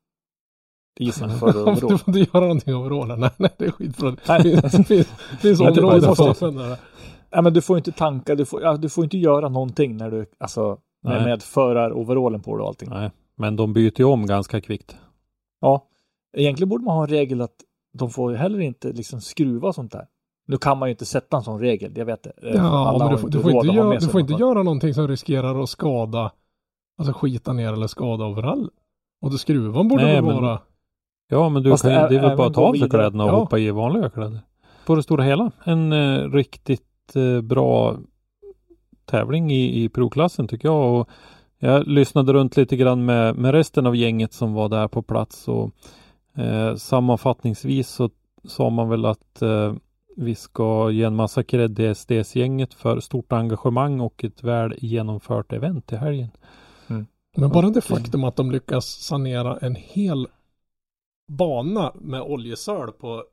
[0.99, 1.97] I sin du föraroverall.
[1.97, 3.19] får inte göra någonting overallen.
[3.19, 4.15] Nej, nej, det är skitbra.
[4.28, 4.43] Nej.
[4.43, 5.08] Det finns,
[5.41, 6.78] finns, områden för.
[7.30, 10.12] Ja, men du får inte tanka, du får, ja, du får inte göra någonting när
[10.12, 11.26] du, alltså med, Nej.
[11.26, 12.89] med föraroverallen på dig och allting.
[12.89, 14.97] Nej, men de byter ju om ganska kvickt.
[15.62, 15.88] Ja,
[16.38, 17.56] egentligen borde man ha en regel att
[17.93, 20.08] de får ju heller inte liksom skruva och sånt där.
[20.45, 22.32] Nu kan man ju inte sätta en sån regel, jag vet det.
[22.49, 24.93] Eh, Ja, Alla men du får, du får inte, göra, du får inte göra någonting
[24.93, 26.32] som riskerar att skada,
[26.97, 28.69] alltså skita ner eller skada overall.
[29.21, 30.60] Och det skruvan borde Nej, väl men- vara,
[31.29, 33.23] Ja, men du Fast kan, ju- det är väl bara att ta av sig kläderna
[33.23, 33.36] och Ja.
[33.36, 34.39] hoppa i vanliga kläder.
[34.86, 37.95] På det stora hela, en eh, riktigt eh, bra
[39.06, 40.99] tävling i, i provklassen tycker jag.
[40.99, 41.10] Och
[41.60, 45.47] jag lyssnade runt lite grann med, med resten av gänget som var där på plats
[45.47, 45.71] och
[46.38, 48.10] eh, sammanfattningsvis så
[48.43, 49.73] sa man väl att eh,
[50.17, 55.54] vi ska ge en massa cred till SDS-gänget för stort engagemang och ett väl genomfört
[55.54, 56.30] event i helgen.
[57.38, 60.28] men bara det Och- faktum att de lyckas sanera en hel
[61.28, 63.23] bana med oljesöl på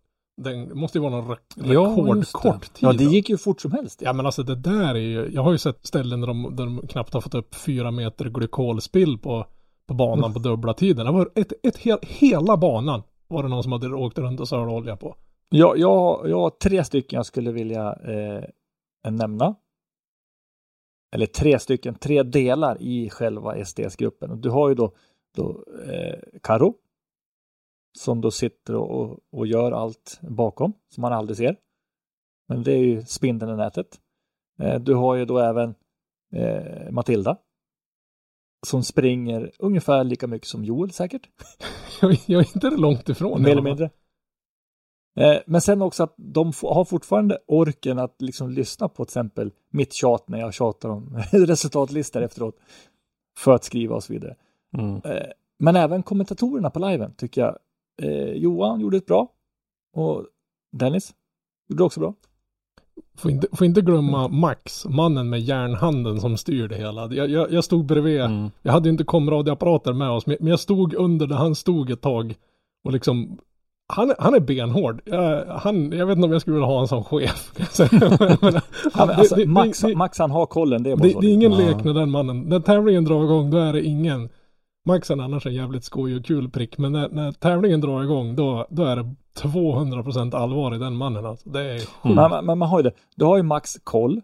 [0.42, 1.38] den, måste ju vara någon re-
[1.72, 2.88] Ja, rekordkort tid.
[2.88, 4.02] Ja, det gick ju fort som helst.
[4.02, 6.64] Ja men alltså det där är ju, jag har ju sett ställen där de, där
[6.64, 9.46] de knappt har fått upp fyra meter glykolspill på,
[9.86, 11.06] på banan på dubbla tiden.
[11.06, 14.48] Det var ett, ett hel, hela banan var det någon som hade åkt runt och
[14.48, 15.16] sölat olja på.
[15.52, 18.44] Jag, jag, jag har tre stycken jag skulle vilja eh,
[19.10, 19.56] nämna.
[21.12, 24.40] Eller tre stycken, tre delar i själva SDS-gruppen.
[24.40, 24.94] Du har ju då,
[25.36, 26.74] då eh, Karo
[27.98, 31.56] som då sitter och, och, gör allt bakom som man aldrig ser.
[32.48, 34.00] Men det är ju spindeln i nätet.
[34.60, 35.74] Eh, du har ju då även
[36.32, 37.38] eh, Matilda
[38.66, 41.28] som springer ungefär lika mycket som Joel säkert.
[42.00, 43.42] Jag, är inte långt ifrån.
[43.42, 43.90] Mer eller mindre.
[45.16, 49.50] Eh, men sen också att de har fortfarande orken att liksom lyssna på till exempel
[49.70, 52.56] mitt tjat när jag tjatar om resultatlistor efteråt.
[53.38, 54.36] För att skriva och så vidare.
[54.78, 54.96] Mm.
[55.04, 55.26] Eh,
[55.58, 57.58] men även kommentatorerna på liven tycker jag.
[58.02, 59.28] Eh, Johan gjorde ett bra.
[59.96, 60.26] Och
[60.72, 61.14] Dennis
[61.68, 62.14] gjorde också bra.
[63.18, 67.12] Får inte, får inte glömma Max, mannen med järnhanden som styr det hela.
[67.12, 68.50] Jag, jag, jag stod bredvid, Mm.
[68.62, 72.00] jag hade inte komradioapparater med oss, men men jag stod under där han stod ett
[72.00, 72.34] tag
[72.84, 73.38] och liksom
[73.90, 75.00] han, är- han är benhård.
[75.04, 77.52] Jag, han, jag vet inte om jag skulle vilja ha en som chef.
[78.40, 78.60] Men, Ja,
[78.92, 81.24] han, men alltså, det, det, Max, det, Max han har kollen, det är det, är
[81.24, 81.58] ingen Ja.
[81.58, 82.40] lek med den mannen.
[82.40, 84.28] När tävlingen drar igång då är det ingen
[84.86, 88.36] Max är annars en jävligt skoj och kul prick men när, när tävlingen drar igång
[88.36, 91.48] då, då är det 200% allvar i den mannen alltså.
[91.50, 92.04] Det är sjukt.
[92.04, 92.30] Mm.
[92.30, 92.92] Men, men, man har ju det.
[93.16, 94.20] Du har ju Max koll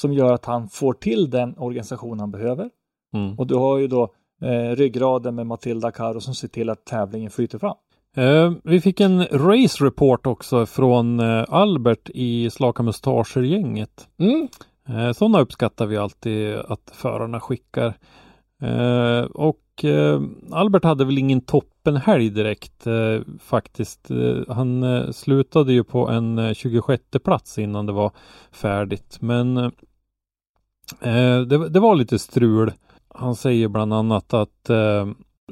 [0.00, 2.70] som gör att han får till den organisation han behöver.
[3.14, 3.38] Mm.
[3.38, 4.02] Och du har ju då
[4.42, 7.76] eh, ryggraden med Matilda Karo som ser till att tävlingen flyter fram.
[8.16, 14.08] Eh, vi fick en race report också från eh, Albert i Slaka Mustascher-gänget.
[14.18, 14.48] Mm.
[14.88, 17.94] Eh, sådana uppskattar vi alltid att förarna skickar.
[18.62, 20.20] Eh, och eh,
[20.50, 24.08] Albert hade väl ingen toppenhelg direkt eh, faktiskt.
[24.48, 28.12] Han slutade ju på en eh, 26 plats innan det var
[28.50, 29.18] färdigt.
[29.20, 29.72] Men
[31.46, 32.72] det, det var lite strul.
[33.14, 34.64] Han säger bland annat att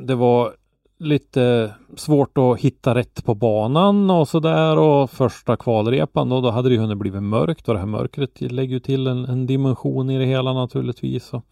[0.00, 0.52] det var
[1.00, 6.68] lite svårt att hitta rätt på banan och sådär och första kvalrepan då, då hade
[6.68, 10.10] det ju hunnit blivit mörkt och det här mörkret lägger ju till en, en dimension
[10.10, 11.32] i det hela naturligtvis.
[11.32, 11.44] Och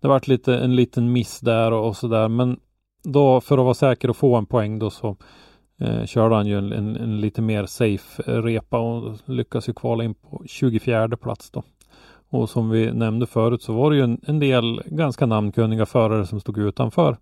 [0.00, 2.60] det vart lite en liten miss där och, och sådär men
[3.02, 5.16] då för att vara säker och få en poäng då så
[5.80, 9.72] eh, körde han ju en, en, en lite mer safe eh, repa och lyckas ju
[9.72, 11.62] kvala in på 24 plats då.
[12.28, 16.26] Och som vi nämnde förut så var det ju en, en del ganska namnkunniga förare
[16.26, 17.16] som stod utanför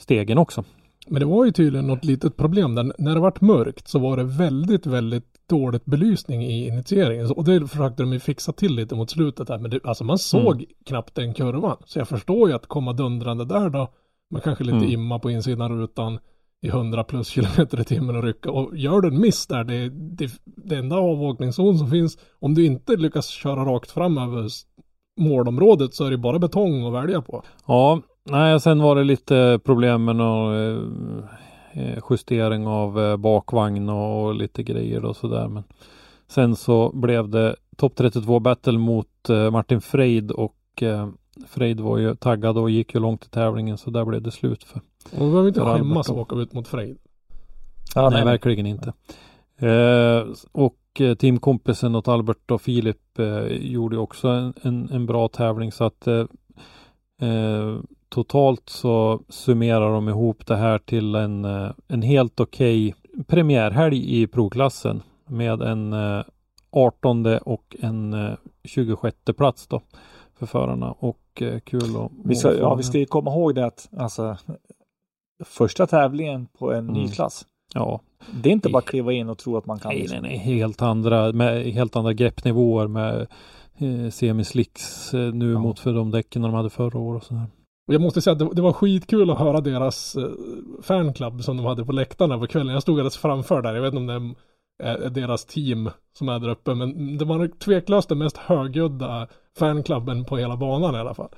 [0.00, 0.64] stegen också.
[1.06, 2.92] Men det var ju tydligen något litet problem där.
[2.98, 7.30] När det vart mörkt så var det väldigt, väldigt dåligt belysning i initieringen.
[7.30, 9.58] Och det försökte de ju fixa till lite mot slutet där.
[9.58, 11.76] Men det, alltså man såg knappt den kurvan.
[11.84, 13.88] Så jag förstår ju att komma dundrande där då.
[14.30, 14.90] Man kanske lite Mm.
[14.90, 16.18] imma på insidan rutan
[16.62, 18.50] i 100 plus kilometer i timmen och rycka.
[18.50, 22.18] Och gör du en miss där, det, det, det enda avåkningszon som finns.
[22.40, 24.48] Om du inte lyckas köra rakt fram över
[25.20, 27.42] målområdet så är det bara betong att välja på.
[27.66, 30.54] Ja, nej, sen var det lite problem med någon
[31.72, 35.48] eh, justering av eh, bakvagn och, och lite grejer och sådär.
[35.48, 35.62] Men
[36.28, 41.08] sen så blev det topp 32 battle mot eh, Martin Freid och eh,
[41.46, 44.64] Freid var ju taggad och gick ju långt i tävlingen så där blev det slut
[44.64, 44.80] för.
[45.04, 46.12] Och vi behöver inte skämmas då.
[46.12, 46.98] och åka ut mot Frejd.
[47.94, 48.92] Ja, nej, verkligen inte.
[49.56, 55.28] Eh, och eh, teamkompisen åt Albert och Filip eh, gjorde också en, en, en bra
[55.28, 56.26] tävling så att eh,
[57.20, 62.94] eh, totalt så summerar de ihop det här till en, eh, en helt okej
[63.26, 66.22] premiärhelg i provklassen med en eh,
[66.70, 69.80] 18 och en eh, 26 plats då
[70.38, 73.66] för förarna och eh, kul att Vi ska, ja, vi ska ju komma ihåg det
[73.66, 74.36] att alltså,
[75.44, 77.10] första tävlingen på en ny Mm.
[77.10, 77.46] klass.
[77.74, 78.00] ja,
[78.42, 79.88] Det är inte bara kliva in och tro att man kan.
[79.88, 80.38] Nej, liksom- nej, nej.
[80.38, 83.26] Helt andra, med helt andra greppnivåer med
[83.78, 85.58] eh, semislicks eh, nu Ja.
[85.58, 87.46] mot för de däcken de hade förra året och sådär.
[87.86, 90.28] Och jag måste säga att det, det var skitkul att höra deras eh,
[90.82, 92.72] fanclub som de hade på läktarna på kvällen.
[92.72, 93.74] Jag stod alldeles framför där.
[93.74, 94.34] Jag vet inte om
[94.78, 96.74] det är, är deras team som är där uppe.
[96.74, 101.28] Men det var tveklöst den mest högljudda fanklubben på hela banan i alla fall.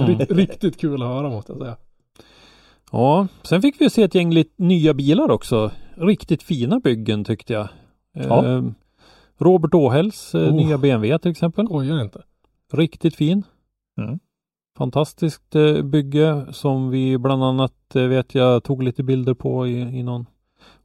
[0.00, 0.18] Mm.
[0.18, 1.76] Rikt, riktigt kul att höra måste jag säga.
[2.92, 5.70] Ja, sen fick vi se ett gäng lite nya bilar också.
[5.94, 7.68] Riktigt fina byggen tyckte jag.
[8.12, 8.46] Ja.
[8.46, 8.62] Eh,
[9.38, 10.54] Robert Åhälls eh, Oh.
[10.54, 11.66] nya BMW till exempel.
[11.66, 12.22] Skojar inte.
[12.72, 13.42] Riktigt fin.
[14.00, 14.18] Mm.
[14.78, 19.80] Fantastiskt eh, bygge som vi bland annat eh, vet jag tog lite bilder på i,
[19.80, 20.26] i någon.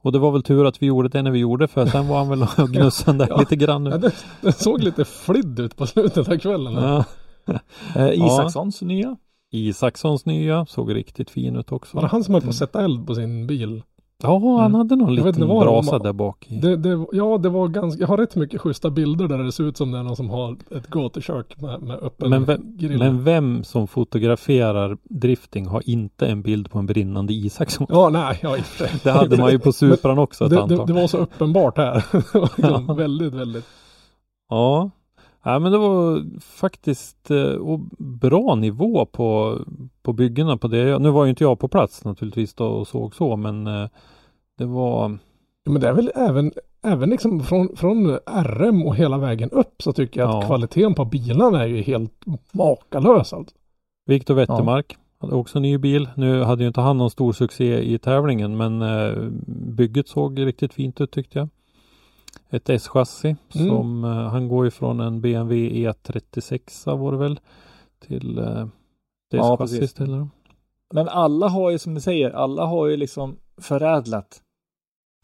[0.02, 2.18] Och det var väl tur att vi gjorde det när vi gjorde för sen var
[2.18, 3.36] han väl och gnussade där Ja.
[3.36, 3.86] lite grann.
[3.86, 6.74] Ja, det, det såg lite flidd ut på slutet av kvällen.
[6.74, 7.04] Ja.
[7.96, 9.16] Eh, Isakssons nya.
[9.50, 11.96] Isakssons nya såg riktigt fin ut också.
[11.96, 13.82] Var det han som höll på att sätta eld på sin bil?
[14.22, 14.74] Ja, han Mm.
[14.74, 16.46] hade någon Jag liten inte det brasa där bak.
[16.62, 19.64] Det, det, ja, det var ganska, jag har rätt mycket schyssta bilder där det ser
[19.64, 22.98] ut som det är någon som har ett gatukök med, med öppen Men vem, grill.
[22.98, 27.86] men vem som fotograferar drifting har inte en bild på en brinnande Isaksson?
[27.90, 29.00] Ja, nej, ja, i och för sig.
[29.02, 30.86] Det hade man ju på Supran också ett det, det, antal.
[30.86, 32.04] det var så uppenbart här.
[32.12, 33.64] Det liksom väldigt, väldigt.
[34.50, 34.90] Ja.
[35.44, 39.58] Ja, men det var faktiskt eh, bra nivå på,
[40.02, 40.98] på byggena på det.
[40.98, 43.88] Nu var ju inte jag på plats naturligtvis då och såg så, men eh,
[44.58, 45.18] det var
[45.66, 46.52] Ja, Men det är väl även,
[46.82, 50.46] även liksom från, från RM och hela vägen upp så tycker jag att Ja.
[50.48, 52.12] kvaliteten på bilarna är ju helt
[52.52, 53.56] makalös alltså.
[54.06, 56.08] Viktor Wettermark hade också ny bil.
[56.16, 59.12] Nu hade ju inte han någon stor succé i tävlingen, men eh,
[59.46, 61.48] bygget såg riktigt fint ut tyckte jag.
[62.54, 63.68] Ett S-chassi Mm.
[63.68, 67.40] som eh, han går ifrån en BMW E36 var det väl
[68.00, 68.44] till eh,
[69.30, 69.82] det Ja, S-chassi precis.
[69.82, 70.28] istället.
[70.94, 74.42] Men alla har ju som du säger, alla har ju liksom förädlat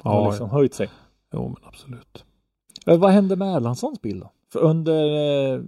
[0.03, 0.89] och Ja, liksom höjt sig.
[1.35, 2.25] jo men absolut.
[2.87, 4.31] Eh, Vad hände med Erlandssons bil då?
[4.53, 5.05] För under
[5.55, 5.63] eh,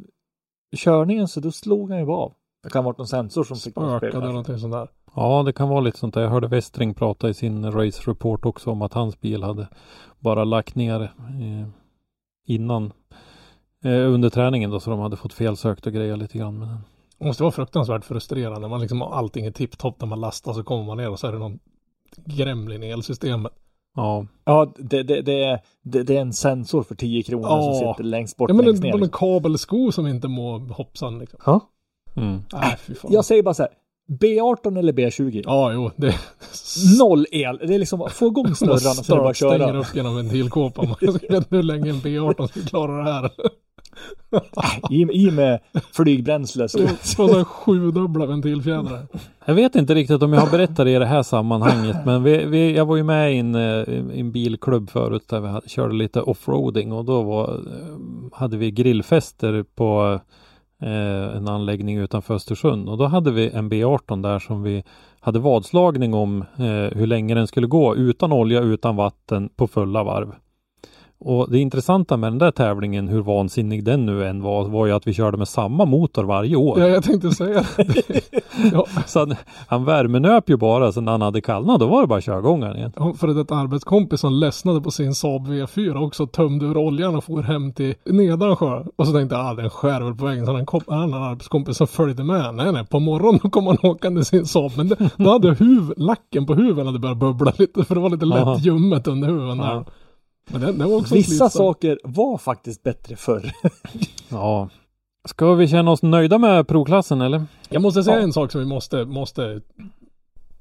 [0.76, 2.32] körningen så då slog han ju bara av.
[2.62, 4.24] Det kan ha varit någon sensor som fick honom att Spökade spela.
[4.24, 4.88] eller någonting sånt där.
[5.14, 6.20] Ja, det kan vara lite sånt där.
[6.22, 9.68] Jag hörde Westring prata i sin race report också om att hans bil hade
[10.18, 11.68] bara lagt ner eh,
[12.46, 12.92] innan
[13.84, 16.78] eh, under träningen då, så de hade fått felsökt och grejer lite grann med den.
[17.18, 18.68] Det måste vara fruktansvärt frustrerande.
[18.68, 21.26] Man liksom har allting är tipptopp när man lastar så kommer man ner och så
[21.26, 21.58] är det någon
[22.24, 23.52] gremlin i elsystemet.
[23.94, 27.58] Ja, Ja, det, det, det, är- det, det är en sensor för 10 kronor som
[27.86, 27.92] Ja.
[27.94, 28.94] sitter längst bort Ja men längst en, ner.
[28.94, 29.18] en liksom.
[29.18, 31.40] kabelsko som inte må hoppsan liksom.
[31.46, 31.60] Ja.
[32.16, 32.42] mm.
[32.50, 33.10] Fan.
[33.12, 33.72] Jag säger bara så här.
[34.08, 35.42] B18 eller B20?
[35.44, 36.14] Ja jo det.
[36.98, 37.58] Noll el.
[37.58, 39.78] Det är liksom få igång snurran och så är det bara att stänger köra.
[39.78, 40.94] upp genom ventilkåpan.
[41.00, 43.30] Vet inte hur länge en B18 ska klara det här.
[44.90, 45.60] I, I med
[45.92, 46.68] flygbränsle.
[46.68, 46.78] Så.
[46.86, 49.06] Två sådana sjudubbla ventilfjädrar.
[49.44, 52.44] Jag vet inte riktigt om jag har berättat det i det här sammanhanget, men vi,
[52.44, 55.68] vi, jag var ju med i en, eh, i en bilklubb förut där vi hade,
[55.68, 57.96] körde lite offroading och då var, eh,
[58.32, 60.20] hade vi grillfester på
[60.82, 64.84] eh, en anläggning utanför Östersund och då hade vi en B18 där som vi
[65.20, 70.04] hade vadslagning om eh, hur länge den skulle gå utan olja, utan vatten på fulla
[70.04, 70.34] varv.
[71.24, 74.92] Och det intressanta med den där tävlingen, hur vansinnig den nu än var, var ju
[74.92, 76.80] att vi körde med samma motor varje år.
[76.80, 77.64] Ja jag tänkte säga.
[78.72, 79.34] Ja, Så han,
[79.66, 82.92] han värmenöp ju bara, så när han hade kallnat då var det bara han igen.
[82.96, 87.24] En före detta arbetskompis som ledsnade på sin Saab V4 också tömde ur oljan och
[87.24, 88.84] for hem till Nedansjö.
[88.96, 90.46] Och så tänkte jag, ah den skär väl på vägen.
[90.46, 92.54] Så han kom, en annan arbetskompis som följde med.
[92.54, 94.72] Nej nej, på morgonen kom han åkande sin Saab.
[94.76, 98.10] Men det, då hade huv, lacken på huven hade börjat bubbla lite för det var
[98.10, 99.74] lite lätt ljummet under huven där.
[99.74, 99.84] Ja.
[100.50, 101.50] Men det, det var också Vissa slitsam.
[101.50, 103.52] saker var faktiskt bättre förr.
[104.30, 104.68] Ja.
[105.28, 107.44] Ska vi känna oss nöjda med provklassen eller?
[107.68, 108.22] Jag måste säga Ja.
[108.22, 109.60] en sak som vi måste, måste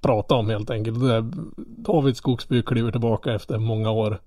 [0.02, 1.00] prata om helt enkelt.
[1.02, 1.32] Det är
[1.78, 4.20] David Skogsby kliver tillbaka efter många år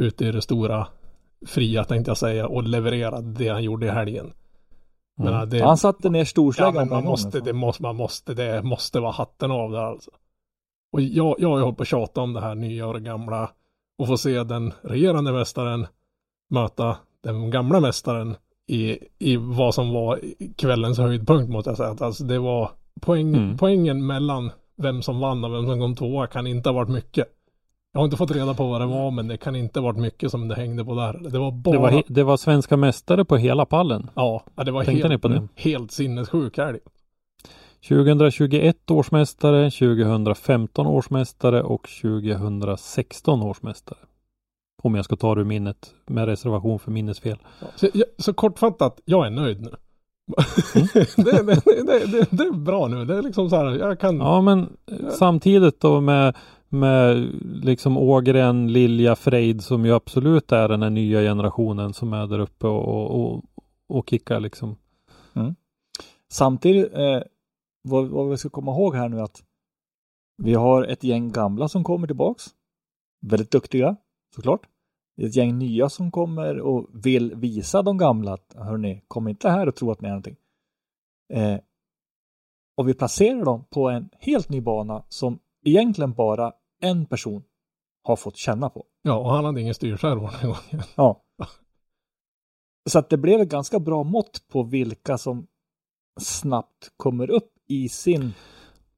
[0.00, 0.86] ute i det stora
[1.46, 4.32] fria tänkte jag säga och levererar det han gjorde i helgen.
[5.18, 5.48] Men, Mm.
[5.48, 7.40] det, Han satte ner ja, storsläggan på man gång, måste, alltså.
[7.40, 10.10] det måste, man måste, det måste vara hatten av där alltså.
[10.92, 13.00] Och jag, jag har ju hållit på att tjata om det här nya och det
[13.00, 13.50] gamla
[13.98, 15.86] och få se den regerande mästaren
[16.50, 18.34] möta den gamla mästaren
[18.66, 20.20] i, i vad som var
[20.56, 21.96] kvällens höjdpunkt måste jag säga.
[22.00, 23.56] Alltså det var poäng, Mm.
[23.58, 27.28] poängen mellan vem som vann och vem som kom tvåa kan inte ha varit mycket.
[27.92, 29.98] Jag har inte fått reda på vad det var men det kan inte ha varit
[29.98, 31.12] mycket som det hängde på där.
[31.30, 34.10] Det var bara Det var, det var svenska mästare på hela pallen.
[34.14, 35.48] Ja, ja, det var Tänkte helt, ni på det?
[35.54, 36.78] helt sinnessjuk helg.
[37.82, 43.98] 2021 års mästare, 2015 års mästare och 2016 års mästare.
[44.82, 47.38] Om jag ska ta det ur minnet med reservation för minnesfel.
[47.76, 49.70] Så, jag, så kortfattat, jag är nöjd nu.
[50.74, 50.88] Mm.
[51.16, 51.42] det,
[51.86, 53.04] det, det, det, är bra nu.
[53.04, 54.16] Det är liksom så här, jag kan...
[54.16, 54.76] Ja men
[55.10, 56.36] samtidigt då med,
[56.68, 57.28] med
[57.62, 62.38] liksom Ågren, Lilja, Frejd som ju absolut är den här nya generationen som är där
[62.38, 63.44] uppe och, och,
[63.88, 64.76] och, kickar liksom.
[66.30, 67.20] Samtidigt, eh,
[67.82, 69.42] vad, vad vi ska komma ihåg här nu att
[70.42, 72.44] vi har ett gäng gamla som kommer tillbaks.
[73.20, 73.96] Väldigt duktiga,
[74.34, 74.68] såklart.
[75.16, 79.28] Det är ett gäng nya som kommer och vill visa de gamla att hörni, kom
[79.28, 80.36] inte här och tro att ni är någonting.
[81.32, 81.58] Eh,
[82.76, 87.42] och vi placerar dem på en helt ny bana som egentligen bara en person
[88.02, 88.86] har fått känna på.
[89.02, 90.86] Ja, och han hade ingen styrskärvor den gången.
[90.96, 91.24] Ja.
[92.90, 95.46] Så att det blev ett ganska bra mått på vilka som
[96.20, 98.32] snabbt kommer upp i sin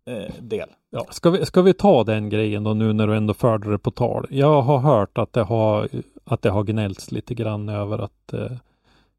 [0.06, 0.68] eh, del.
[1.10, 3.90] Ska vi, ska vi ta den grejen då nu när du ändå förde det på
[3.90, 4.26] tal?
[4.30, 5.88] Jag har hört att det har,
[6.24, 8.50] att det har gnällts lite grann över att eh,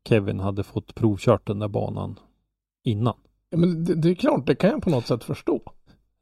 [0.08, 2.20] Kevin hade fått provkört den där banan
[2.84, 3.14] innan.
[3.50, 5.62] Ja, men det, det är klart, det kan jag på något sätt förstå.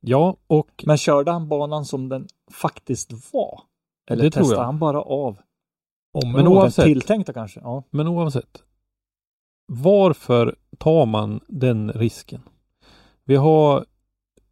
[0.01, 3.61] Ja, och Men körde han banan som den faktiskt var?
[4.11, 4.65] Eller Det tror testade jag.
[4.65, 5.37] han bara av
[6.13, 6.85] Om Men oavsett.
[6.85, 7.59] tilltänkta kanske?
[7.59, 7.83] Ja.
[7.89, 8.63] Men oavsett.
[9.71, 12.41] Varför tar man den risken?
[13.29, 13.85] Vi har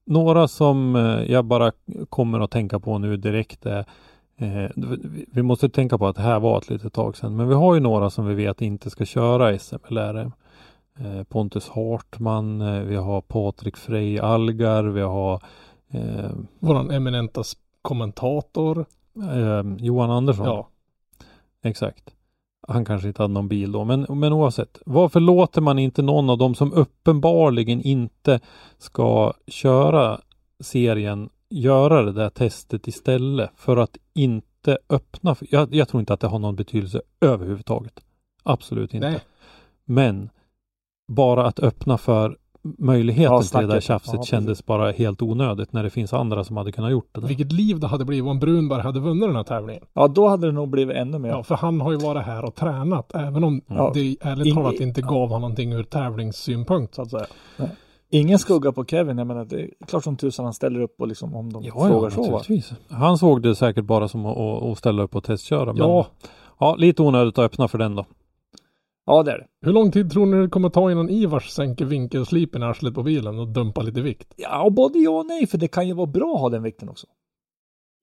[0.05, 1.71] några som eh, jag bara
[2.09, 3.65] kommer att tänka på nu direkt.
[3.65, 3.85] Är,
[4.37, 4.69] eh,
[5.31, 7.35] vi- måste tänka på att det här var ett litet tag sedan.
[7.35, 10.31] Men vi har ju några som vi vet inte ska köra SM eller RM.
[10.99, 15.41] Eh, Pontus Hartman, eh, vi har Patrik Frey Algar, vi har
[15.91, 17.43] eh, Våran eminenta
[17.81, 18.85] kommentator.
[19.15, 20.45] eh, Johan Andersson.
[20.45, 20.67] Ja.
[21.63, 22.13] Exakt.
[22.67, 24.81] Han kanske inte hade någon bil då, men, men oavsett.
[24.85, 28.39] Varför låter man inte någon av dem som uppenbarligen inte
[28.77, 30.19] ska köra
[30.59, 35.35] serien göra det där testet istället för att inte öppna?
[35.35, 37.99] För, jag, jag tror inte att det har någon betydelse överhuvudtaget.
[38.43, 39.09] Absolut inte.
[39.09, 39.19] Nej.
[39.85, 40.29] Men
[41.07, 42.37] bara att öppna för
[42.77, 46.43] möjligheten Ja, till det där tjafset Ja, kändes bara helt onödigt när det finns andra
[46.43, 47.27] som hade kunnat gjort det där.
[47.27, 49.83] Vilket liv det hade blivit om Brunberg hade vunnit den här tävlingen.
[49.93, 51.29] ja, då hade det nog blivit ännu mer.
[51.29, 53.91] Ja, för han har ju varit här och tränat, även om Ja.
[53.93, 57.25] det ärligt talat inte gav honom någonting ur tävlingssynpunkt så att säga.
[58.09, 59.17] Ingen skugga på Kevin.
[59.17, 61.71] Jag menar, det är klart som tusan han ställer upp och liksom om de Ja,
[61.87, 62.75] frågar ja, så.
[62.95, 65.65] Han såg det säkert bara som att, att, att ställa upp och testköra.
[65.65, 66.07] Men, Ja.
[66.59, 68.05] ja, lite onödigt att öppna för den då.
[69.07, 69.47] Ja, det är det.
[69.61, 73.03] Hur lång tid tror ni det kommer ta innan Ivars sänker vinkelslipen i arslet på
[73.03, 74.33] bilen och dumpar lite vikt?
[74.37, 76.63] Ja, och både ja och nej, för det kan ju vara bra att ha den
[76.63, 77.07] vikten också.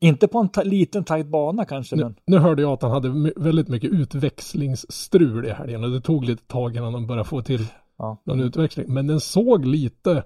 [0.00, 2.90] Inte på en ta- liten tajt bana kanske, Nu, men nu hörde jag att han
[2.90, 7.42] hade väldigt mycket utväxlingsstrul i helgen och det tog lite tag innan de började få
[7.42, 7.66] till
[7.98, 8.22] ja.
[8.24, 8.94] någon utväxling.
[8.94, 10.24] Men den såg lite,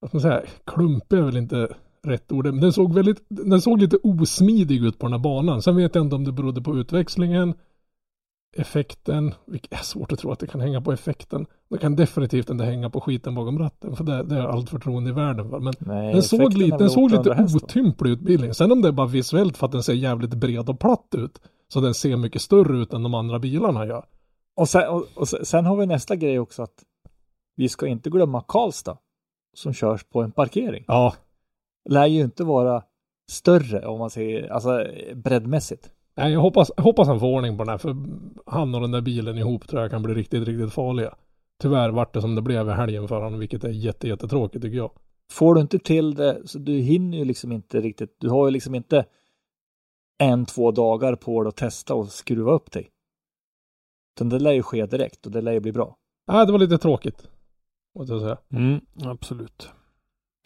[0.00, 1.68] vad ska man säga, klumpig är väl inte
[2.06, 5.62] rätt ord, men den såg väldigt, den såg lite osmidig ut på den här banan.
[5.62, 7.54] Sen vet jag inte om det berodde på utväxlingen,
[8.58, 11.46] effekten, vilket är svårt att tro att det kan hänga på effekten.
[11.68, 15.10] Det kan definitivt inte hänga på skiten bakom ratten, för det, det är allt förtroende
[15.10, 15.50] i världen.
[15.50, 15.58] va.
[15.58, 18.54] Men Nej, den såg, väl den såg 800 lite otymplig ut bilen.
[18.54, 21.40] Sen om det är bara visuellt för att den ser jävligt bred och platt ut.
[21.68, 24.04] Så den ser mycket större ut än de andra bilarna gör.
[24.56, 26.84] Och sen, och, och sen har vi nästa grej också att
[27.56, 28.98] vi ska inte glömma Karlstad
[29.56, 30.84] som körs på en parkering.
[30.86, 31.14] Ja,
[31.88, 32.82] Lär ju inte vara
[33.30, 35.90] större om man säger, alltså breddmässigt.
[36.16, 37.96] Nej, jag hoppas, hoppas han får ordning på den här för
[38.46, 41.14] han och den där bilen ihop tror jag kan bli riktigt, riktigt farliga.
[41.62, 44.76] Tyvärr vart det som det blev i helgen för honom, vilket är jätte, jättetråkigt tycker
[44.76, 44.90] jag.
[45.30, 48.50] Får du inte till det, så du hinner ju liksom inte riktigt, du har ju
[48.50, 49.04] liksom inte
[50.18, 52.90] en, två dagar på dig att testa och skruva upp dig.
[54.16, 55.96] Utan det lär ju ske direkt och det lär ju bli bra.
[56.26, 57.28] Nej, det var lite tråkigt.
[57.94, 58.38] Måste jag säga.
[58.50, 59.68] Mm, absolut.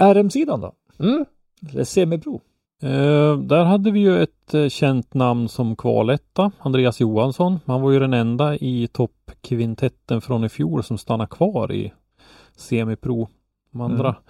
[0.02, 0.74] RM-sidan då?
[0.98, 1.24] Mm.
[1.72, 2.40] Eller semibro?
[2.83, 7.61] Eh, där hade vi ju ett eh, känt namn som kvaletta, Andreas Johansson.
[7.66, 11.93] Han var ju den enda i toppkvintetten från i fjol som stannade kvar i
[12.57, 13.28] semipro.
[13.72, 14.20] De andra Mm.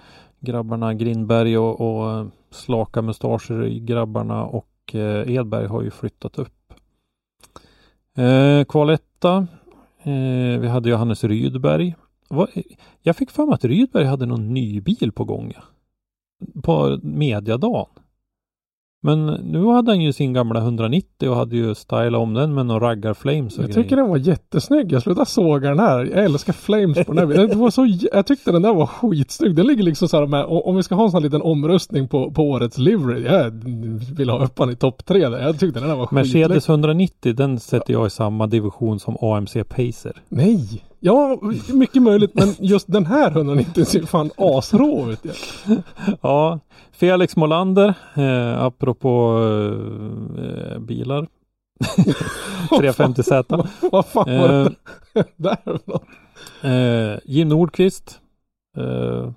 [0.41, 6.39] grabbarna Grindberg och, och eh, slaka mustascher i grabbarna och eh, Edberg har ju flyttat
[6.39, 6.75] upp.
[8.17, 9.47] Eh, kvaletta.
[10.61, 11.95] Vi hade Johannes Rydberg.
[12.29, 12.49] Vad-
[13.03, 15.53] jag fick för mig att Rydberg hade någon ny bil på gång.
[16.63, 18.00] På mediadagen.
[19.03, 22.67] Men nu hade han ju sin gamla 190 och hade ju stylat om den med
[22.67, 23.97] någon raggar flames och Jag tycker grejer.
[23.97, 24.93] den var jättesnygg.
[24.93, 26.05] Jag slutade såga den här.
[26.05, 27.47] Jag älskar flames på den här.
[27.47, 29.55] Det var så, jag tyckte den där var skitsnygg.
[29.57, 32.09] Den ligger liksom så här med, om vi ska ha en sån här liten omröstning
[32.09, 33.25] på, på årets livery.
[33.25, 33.51] Jag
[34.17, 35.41] vill ha upp den i topp tre där.
[35.43, 36.39] Jag tyckte den där var skitläcker.
[36.39, 40.23] Mercedes 1190 den sätter jag i samma division som AMC Pacer.
[40.29, 40.83] Nej!
[41.01, 41.39] Ja,
[41.75, 42.35] mycket möjligt.
[42.35, 45.21] Men just den här 190 ser fan asrå ut.
[46.23, 46.61] Ja.
[46.93, 49.39] Felix Molander, eh, apropå
[50.39, 51.27] eh, bilar.
[52.71, 53.69] 350Z.
[53.93, 54.69] Vad fan var Eh,
[55.13, 55.81] det där
[57.13, 58.21] eh, Jim Nordqvist.
[58.77, 59.31] Eh,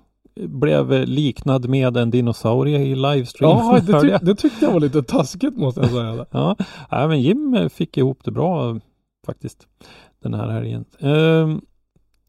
[0.48, 3.58] blev liknad med en dinosaurie i livestream.
[3.58, 6.26] Ja, det, tyck, det tyckte jag var lite taskigt måste jag säga.
[6.30, 6.56] Ja,
[7.08, 8.80] men Jim fick ihop det bra
[9.26, 9.66] faktiskt
[10.24, 10.84] den här helgen.
[10.98, 11.60] Ehm,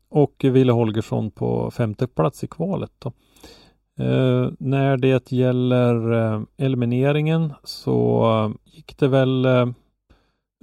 [0.09, 2.91] och Wille Holgersson på femte plats i kvalet.
[2.99, 3.11] Då.
[4.03, 9.67] Eh, när det gäller eh, elimineringen så gick det väl eh,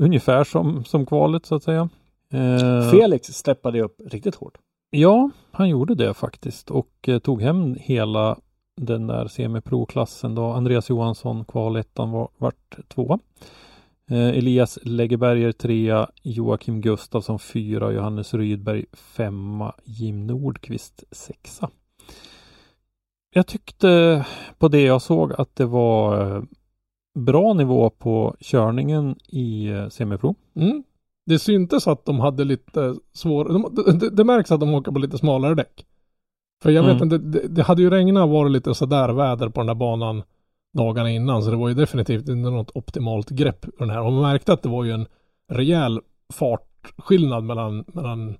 [0.03, 1.89] ungefär som, som kvalet så att säga.
[2.33, 4.59] Eh, Felix steppade upp riktigt hårt.
[4.91, 8.39] Ja, han gjorde det faktiskt och eh, tog hem hela
[8.77, 10.45] den där semipro-klassen då.
[10.45, 13.19] Andreas Johansson kvalettan var, vart tvåa.
[14.13, 21.71] Eh, Elias Läggeberger trea, Joakim Gustafsson fyra, Johannes Rydberg femma, Jim Nordqvist sexa.
[23.35, 24.25] Jag tyckte
[24.59, 26.43] på det jag såg att det var eh,
[27.19, 30.35] bra nivå på körningen i eh, semipro.
[30.57, 30.83] Mm.
[31.27, 33.45] Det syntes att de hade lite svår...
[33.45, 35.87] De, det, det märks att de åker på lite smalare däck.
[36.63, 37.03] För jag vet Mm.
[37.03, 40.23] inte, det, det hade ju regnat och varit lite sådär väder på den där banan
[40.73, 41.43] dagarna innan.
[41.43, 44.01] Så det var ju definitivt inte något optimalt grepp på den här.
[44.01, 45.07] Och man märkte att det var ju en
[45.53, 46.01] rejäl
[46.33, 48.37] fartskillnad mellan, mellan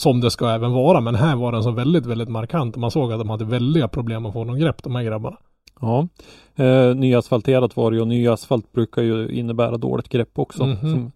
[0.00, 1.00] som det ska även vara.
[1.00, 2.76] Men här var den så väldigt, väldigt markant.
[2.76, 5.36] Man såg att de hade väldiga problem att få någon grepp, de här grabbarna.
[5.80, 6.08] Ja,
[6.54, 10.66] eh, nyasfalterat var det ju och ny asfalt brukar ju innebära dåligt grepp också.
[10.66, 10.76] Mhm.
[10.80, 11.12] Som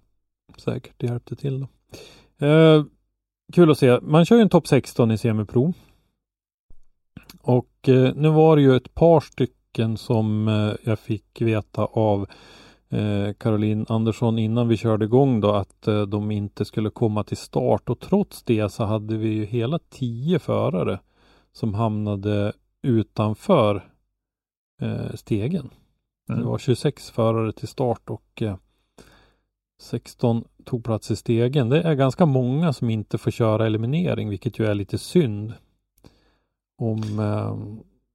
[0.57, 1.61] säkert hjälpte till.
[1.61, 2.47] Då.
[2.47, 2.85] Eh,
[3.53, 4.01] kul att se.
[4.03, 5.73] Man kör ju en topp 16 i semipro.
[7.43, 9.56] Och eh, nu var det ju ett par stycken
[9.97, 12.27] som eh, jag fick veta av
[12.89, 17.37] eh, Caroline Andersson innan vi körde igång då att eh, de inte skulle komma till
[17.37, 21.01] start och trots det så hade vi ju hela tio förare
[21.53, 22.53] som hamnade
[22.83, 23.93] utanför
[25.15, 25.71] stegen.
[26.29, 26.41] Mm.
[26.41, 28.57] Det var 26 förare till start och eh,
[29.83, 31.69] 16 tog plats i stegen.
[31.69, 35.53] Det är ganska många som inte får köra eliminering, vilket ju är lite synd.
[36.79, 37.21] Om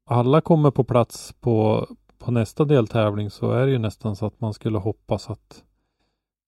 [0.06, 1.88] alla kommer på plats på,
[2.18, 5.64] på nästa deltävling så är det ju nästan så att man skulle hoppas att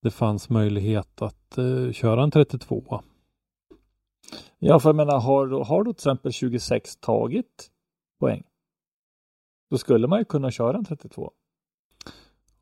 [0.02, 3.02] det fanns möjlighet att eh, köra en 32.
[4.60, 7.70] Ja, för jag menar, har, har då till exempel 26 tagit
[8.20, 8.44] poäng?
[9.70, 11.32] Då skulle man ju kunna köra en 32.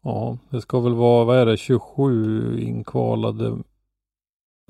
[0.02, 3.58] Ja, det ska väl vara, vad är det, 27 inkvalade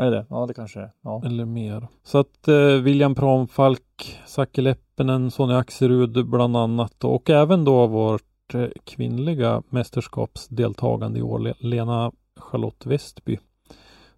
[0.01, 0.25] Är det?
[0.29, 0.91] Ja, det kanske är.
[1.03, 1.21] Ja.
[1.25, 1.87] eller mer.
[2.03, 8.53] Så att eh, William Pramfalk, Zacke Leppinen, Sonja Axerud bland annat och även då vårt
[8.53, 13.37] eh, kvinnliga mästerskapsdeltagande i år, Le- Lena Charlotte Westby,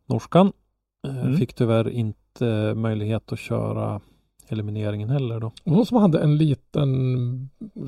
[0.05, 0.51] norskan,
[1.07, 1.38] eh, Mm.
[1.38, 4.01] fick tyvärr inte möjlighet att köra
[4.47, 5.51] elimineringen heller då.
[5.65, 6.89] Hon som hade en liten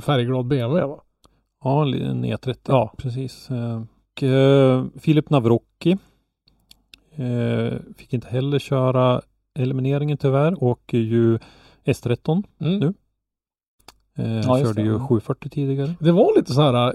[0.01, 0.99] färgglad BMW va?
[1.63, 2.55] Ja, en liten E30.
[2.67, 2.93] Ja.
[2.97, 3.49] precis.
[3.51, 3.81] Eh,
[4.17, 5.97] Och, eh, Filip Navrocki
[7.97, 9.22] fick inte heller köra
[9.59, 10.63] elimineringen tyvärr.
[10.63, 11.39] Åker ju
[11.86, 12.80] S13 Mm.
[12.80, 12.93] Nu.
[14.18, 15.07] Eh, Ja, körde ju Mm.
[15.07, 15.93] 740 tidigare.
[15.99, 16.93] Det var lite så här eh,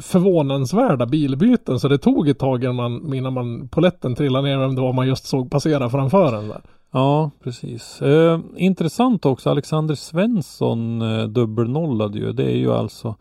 [0.00, 4.74] förvånansvärda bilbyten så det tog ett tag innan man, innan man poletten trillade ner vem
[4.74, 6.60] det var man just såg passera framför en där.
[6.90, 8.02] Ja, precis.
[8.02, 12.32] Eh, intressant också, Alexander Svensson eh, dubbelnollade ju.
[12.32, 13.16] Det är ju alltså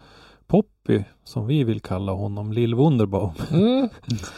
[0.52, 3.32] Poppy, som vi vill kalla honom, Lill Wunderbaum.
[3.52, 3.90] Mm.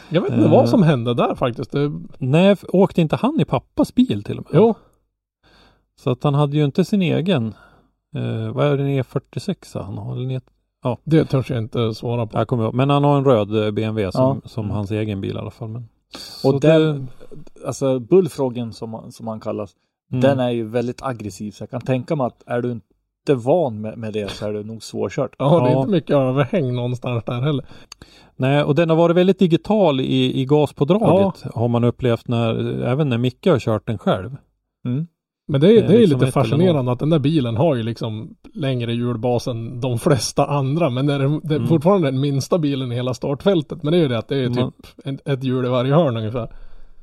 [0.09, 0.51] Jag vet inte Eh.
[0.51, 1.71] vad som hände där faktiskt.
[1.71, 4.61] Det, Nej, åkte inte han i pappas bil till och med?
[4.61, 4.73] jo,
[5.99, 7.53] Så att han hade ju inte sin egen.
[8.15, 10.13] Eh, vad är det, en E46 han har?
[10.15, 12.37] Eller en E- det törs jag inte svara på.
[12.37, 12.73] jag kommer ihåg.
[12.73, 14.49] Men han har en röd eh, BMW som, Ja.
[14.49, 14.75] som Mm.
[14.75, 15.67] hans egen bil i alla fall.
[15.69, 15.87] Men,
[16.43, 17.07] Och den,
[17.67, 19.71] alltså bullfroggen som, som han kallas,
[20.11, 20.21] mm.
[20.21, 21.51] den är ju väldigt aggressiv.
[21.51, 22.79] Så jag kan tänka mig att är du
[23.29, 25.35] inte van med, med det så är det nog svårkört.
[25.37, 25.79] Ja, det är Ja.
[25.79, 27.65] inte mycket överhäng någonstans där heller.
[28.35, 33.09] Nej, och den har varit väldigt digital i, i gaspådraget har man upplevt när, även
[33.09, 34.35] när Micke har kört den själv.
[34.85, 35.07] Mm.
[35.47, 37.57] Men det är, Det det är är liksom lite ett fascinerande att den där bilen
[37.57, 40.89] har ju liksom längre hjulbas än de flesta andra.
[40.89, 41.67] Men det är, det är Mm.
[41.67, 43.83] fortfarande den minsta bilen i hela startfältet.
[43.83, 45.93] Men det är ju det att det är Man- typ en, ett hjul i varje
[45.95, 46.49] hörn ungefär.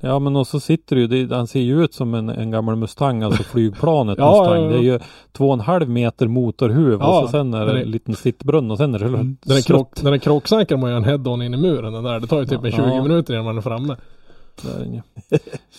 [0.02, 2.50] Ja men och så sitter det ju, det, han ser ju ut som en, en
[2.50, 4.62] gammal Mustang, alltså flygplanet Ja, Mustang.
[4.62, 4.72] ja, ja.
[4.72, 4.98] Det är ju
[5.32, 8.70] två och en halv meter motorhuv Ja, och så sen är det en liten sittbrunn
[8.70, 11.42] och sen är det Den är, krock, den är krocksäker om man gör en head-on
[11.42, 12.20] in i muren den där.
[12.20, 13.02] Det tar ju typ en 20 Ja.
[13.02, 13.96] minuter innan man är framme.
[14.62, 15.02] Där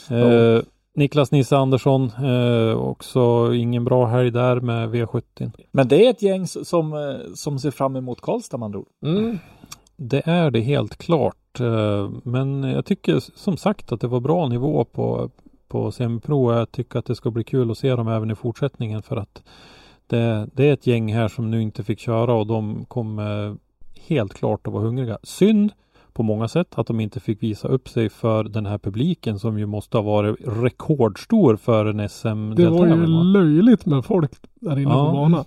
[0.10, 0.62] är eh,
[0.96, 5.52] Niklas Nisse Andersson, eh, också ingen bra helg där med V70.
[5.72, 7.00] Men det är ett gäng som, eh,
[7.36, 8.86] som ser fram emot Karlstad man tror.
[9.06, 9.38] Mm.
[10.04, 11.60] Det är det helt klart.
[11.60, 15.30] Eh, Men jag tycker som sagt att det var bra nivå på,
[15.68, 16.54] på semipro.
[16.54, 19.44] Jag tycker att det ska bli kul att se dem även i fortsättningen för att
[20.08, 23.56] det, det är ett gäng här som nu inte fick köra och de kommer
[24.08, 25.18] helt klart att vara hungriga.
[25.24, 25.72] Synd
[26.14, 29.60] på många sätt att de inte fick visa upp sig för den här publiken som
[29.60, 34.80] ju måste ha varit rekordstor för en sm Det var ju löjligt med folk där
[34.80, 35.06] inne Ja.
[35.06, 35.46] på banan.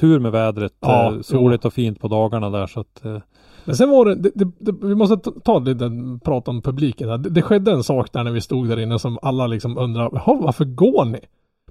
[0.00, 3.18] Tur med vädret, Ja, eh, soligt och fint på dagarna där så att eh,
[3.66, 5.90] Men sen var det, det, det, vi måste ta- lite
[6.24, 7.08] prat om publiken.
[7.08, 7.18] här.
[7.18, 10.10] Det, det skedde en sak där när vi stod där inne som alla liksom undrar,
[10.12, 11.20] "Jaha, varför går ni?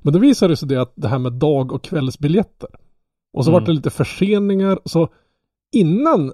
[0.02, 2.70] Men då visade det sig det att det här med dag och kvällsbiljetter.
[3.34, 3.62] Och så Mm.
[3.62, 5.08] var det lite förseningar, så
[5.76, 6.34] innan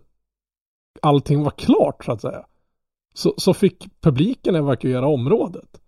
[1.01, 2.45] allting var klart så att säga.
[3.13, 5.81] Så, så fick publiken evakuera området.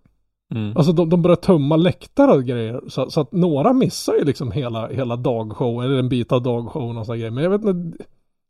[0.56, 0.78] mm.
[0.78, 2.82] Alltså de, de började tömma läktare och grejer.
[2.88, 6.98] Så, så att några missar ju liksom hela, hela dagshow, eller en bit av dagshowen
[6.98, 7.32] och så grejer.
[7.32, 8.04] Men jag vet inte,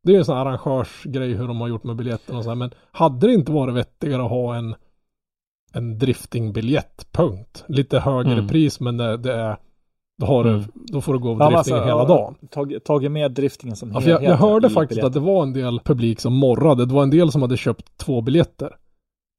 [0.04, 2.50] det är ju en sån här arrangörsgrej hur de har gjort med biljetterna och så
[2.50, 2.56] här.
[2.58, 4.76] Men hade det inte varit vettigare att ha en,
[5.74, 7.64] en driftingbiljett, punkt.
[7.68, 8.48] Lite högre Mm.
[8.48, 9.58] pris men det, det är,
[10.20, 10.64] då, har du, Mm.
[10.76, 12.36] då får du gå av Ja, alltså, hela ja, dagen.
[12.52, 15.36] Tag, tagit med driftingen som Ja, för jag, jag helhet hörde faktiskt att det biljetten.
[15.36, 16.86] var en del publik som morrade.
[16.86, 18.76] Det var en del som hade köpt två biljetter.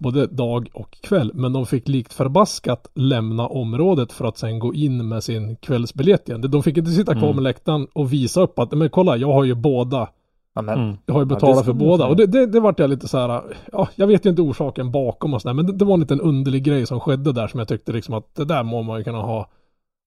[0.02, 1.30] Både dag och kväll.
[1.34, 6.28] Men de fick likt förbaskat lämna området för att sen gå in med sin kvällsbiljett
[6.28, 6.40] igen.
[6.40, 7.34] De fick inte sitta kvar Mm.
[7.36, 10.08] med läktaren och visa upp att men kolla jag har ju båda.
[10.54, 10.96] Ja, men, Mm.
[11.06, 12.06] Jag har ju betalat ska för båda.
[12.06, 13.42] Och det, det, det vart jag lite så här.
[13.72, 15.54] Ja, jag vet ju inte orsaken bakom och sådär.
[15.54, 18.14] Men det, det var en liten underlig grej som skedde där som jag tyckte liksom
[18.14, 19.48] att det där må man ju kunna ha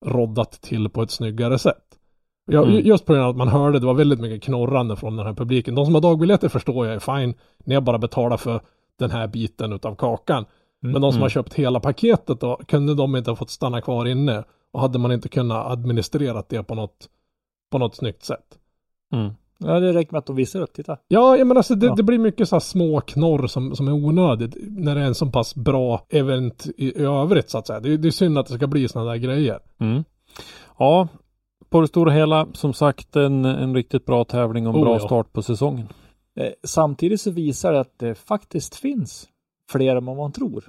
[0.05, 1.83] roddat till på ett snyggare sätt.
[2.51, 2.85] Jag, Mm.
[2.85, 5.33] Just på grund av att man hörde det var väldigt mycket knorrande från den här
[5.33, 5.75] publiken.
[5.75, 7.33] De som har dagbiljetter förstår jag är fine.
[7.65, 8.61] Ni har bara betalat för
[8.99, 10.45] den här biten utav kakan.
[10.81, 11.21] Men de som Mm.
[11.21, 14.43] har köpt hela paketet då, kunde de inte ha fått stanna kvar inne?
[14.73, 17.09] Och hade man inte kunnat administrera det på något,
[17.71, 18.57] på något snyggt sätt?
[19.59, 20.73] Ja, det räcker med att de visar upp.
[20.73, 20.97] Titta.
[21.07, 21.95] Ja, jag menar alltså det, Ja.
[21.95, 25.15] det blir mycket så här små knorr som, som är onödigt när det är en
[25.15, 27.79] så pass bra event i, i övrigt så att säga.
[27.79, 29.59] Det, är- det är synd att det ska bli sådana där grejer.
[29.79, 30.03] Mm.
[30.79, 31.07] Ja,
[31.69, 34.93] på det stora hela som sagt en, en riktigt bra tävling och en Oh, bra
[34.93, 34.99] ja.
[34.99, 35.87] start på säsongen.
[36.39, 39.27] Eh, samtidigt så visar det att det faktiskt finns
[39.71, 40.63] fler än vad man tror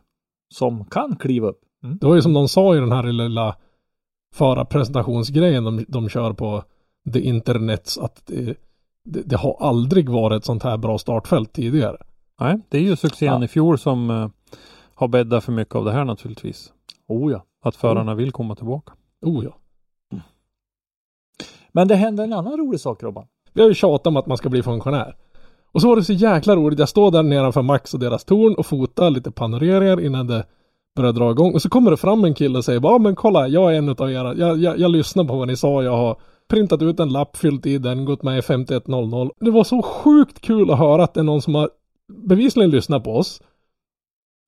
[0.54, 1.60] som kan kliva upp.
[1.84, 1.98] Mm.
[2.00, 3.56] Det var ju som de sa i den här lilla
[4.34, 6.62] förarpresentationsgrejen de, de kör på
[7.12, 8.54] the internets att det,
[9.12, 11.96] det, det har aldrig varit ett sånt här bra startfält tidigare.
[12.40, 13.44] Nej, det är ju succén Ja.
[13.44, 14.28] i fjol som eh,
[14.94, 16.72] har bäddat för mycket av det här naturligtvis.
[17.08, 17.44] Oh ja.
[17.64, 18.92] Att förarna vill komma tillbaka.
[19.22, 19.56] Oh ja.
[21.72, 23.26] Men det hände en annan rolig sak Robban.
[23.52, 25.16] Vi har ju tjatat om att man ska bli funktionär.
[25.72, 26.78] Och så var det så jäkla roligt.
[26.78, 30.46] Jag står där nedanför Max och deras torn och fotar lite panoreringar innan det
[30.96, 31.54] börjar dra igång.
[31.54, 33.88] Och så kommer det fram en kille och säger bara, men kolla, jag är en
[33.88, 36.16] utav era, jag, jag, jag lyssnar på vad ni sa, jag har
[36.48, 39.30] printat ut en lapp, fyllt i den, gått med i 5100.
[39.40, 41.70] Det var så sjukt kul att höra att det är någon som har
[42.12, 43.42] bevisligen lyssnat på oss.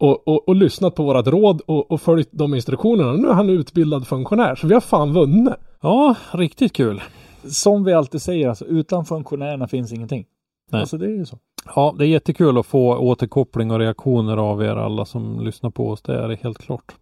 [0.01, 3.13] Och, och, och lyssnat på vårat råd och, och följt de instruktionerna.
[3.13, 5.55] Nu är han utbildad funktionär, så vi har fan vunnit.
[5.81, 7.03] Ja, riktigt kul.
[7.45, 10.27] Som vi alltid säger, alltså, utan funktionärerna finns ingenting.
[10.71, 10.81] Nej.
[10.81, 11.39] Alltså det är ju så.
[11.75, 15.91] Ja, det är jättekul att få återkoppling och reaktioner av er alla som lyssnar på
[15.91, 16.03] oss.
[16.03, 16.95] Det är det helt klart.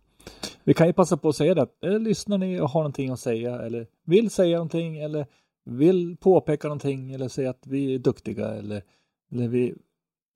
[0.65, 1.63] Vi kan ju passa på att säga det.
[1.63, 5.27] att, eh, Lyssnar ni och har någonting att säga eller vill säga någonting eller
[5.65, 8.83] vill påpeka någonting eller säga att vi är duktiga eller,
[9.33, 9.75] eller vi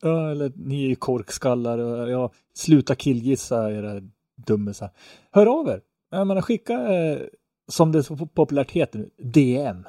[0.04, 4.00] eller ni är korkskallar och ja, sluta killgissa era
[4.46, 4.90] dummisar.
[5.30, 5.80] Hör av er.
[6.10, 7.18] Jag menar skicka eh,
[7.68, 9.86] som det så populärt heter nu, DM.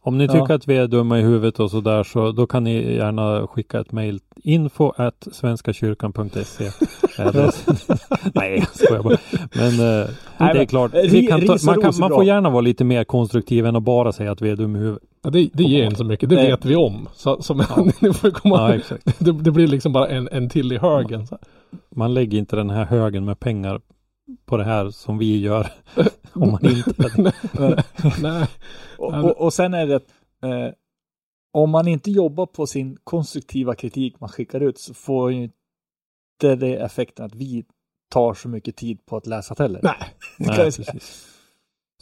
[0.00, 0.32] Om ni Ja.
[0.32, 3.80] tycker att vi är dumma i huvudet och sådär så då kan ni gärna skicka
[3.80, 6.64] ett mejl info at svenskakyrkan.se
[7.18, 7.54] Eller-
[8.34, 9.16] Nej, jag skojar bara.
[9.54, 10.92] Men eh, Nej, det är klart,
[11.28, 14.32] kan ta, man, kan, man får gärna vara lite mer konstruktiv än att bara säga
[14.32, 15.02] att vi är dumma i huvudet.
[15.24, 16.50] Ja, det, det ger inte så mycket, det Nej.
[16.50, 17.08] vet vi om.
[17.14, 17.66] Så, så men,
[18.00, 19.18] ni får komma, Ja, exakt.
[19.18, 21.26] det, det blir liksom bara en, en till i högen.
[21.26, 21.38] Så.
[21.96, 23.80] Man lägger inte den här högen med pengar
[24.46, 25.66] på det här som vi gör
[26.42, 27.32] om man inte hade.
[28.22, 28.46] Nej.
[28.98, 30.08] Och, och, och sen är det att
[30.42, 30.74] eh,
[31.52, 36.56] om man inte jobbar på sin konstruktiva kritik man skickar ut så får ju inte
[36.56, 37.64] det effekten att vi
[38.10, 39.80] tar så mycket tid på att läsa heller.
[39.82, 39.94] Nej.
[40.38, 41.24] kan Nej, precis.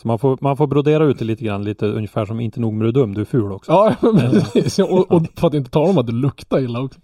[0.01, 2.73] Så man får, man får brodera ut det lite grann, lite ungefär som inte nog
[2.75, 3.73] med du är dum, du är ful också.
[3.73, 4.79] Ja, men precis.
[4.79, 7.01] Och, och för att inte tala om att det luktar illa också.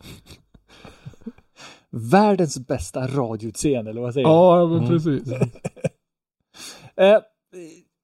[1.91, 4.33] Världens bästa radioutseende, eller vad säger du?
[4.33, 5.51] Ja, men Mm.
[6.97, 7.19] Eh,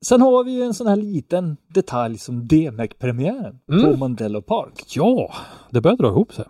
[0.05, 3.99] sen har vi ju en sån här liten detalj som DMEC-premiären på Mm.
[3.99, 4.85] Mandello Park.
[4.97, 5.33] Ja,
[5.71, 6.45] det börjar dra ihop sig.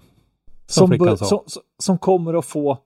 [0.66, 1.24] Som Som, sa.
[1.24, 2.78] som, som, kommer att få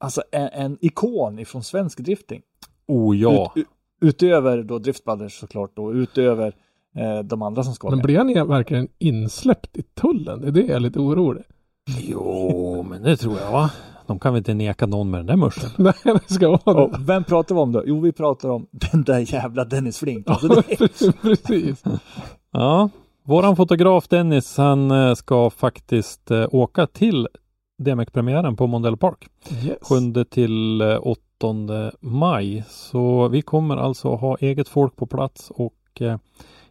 [0.00, 2.42] alltså en, en ikon ifrån svensk drifting.
[2.86, 3.52] Oh ja.
[3.56, 3.66] Ut,
[4.00, 6.54] utöver då Drift Brothers såklart och utöver
[6.96, 10.40] eh, de andra som ska vara Men blir han verkligen insläppt i tullen?
[10.40, 11.42] Det är det jag är lite orolig.
[12.00, 13.70] Jo, men det tror jag va.
[14.06, 15.70] De kan väl inte neka någon med den där muschen.
[15.76, 15.94] Nej,
[16.28, 16.82] det ska vara det.
[16.82, 17.82] Och vem pratar vi om då?
[17.86, 20.30] Jo, vi pratar om den där jävla Dennis Flink.
[20.30, 21.82] Alltså, det, precis.
[22.52, 22.90] Ja,
[23.24, 27.28] våran fotograf Dennis han eh, ska faktiskt eh, åka till
[27.78, 29.26] DMX-premiären på Mondello Park.
[29.64, 29.78] Yes.
[30.14, 31.22] 7 till eh, 8
[32.00, 32.64] maj.
[32.68, 36.16] Så vi kommer alltså ha eget folk på plats och eh,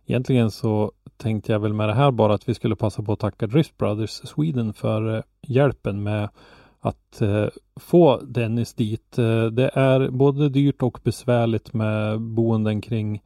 [0.05, 3.19] egentligen så tänkte jag väl med det här bara att vi skulle passa på att
[3.19, 6.29] tacka Drift Brothers Sweden för eh, hjälpen med
[6.81, 7.47] att eh,
[7.79, 9.17] få Dennis dit.
[9.17, 13.21] Eh, det är både dyrt och besvärligt med boenden kring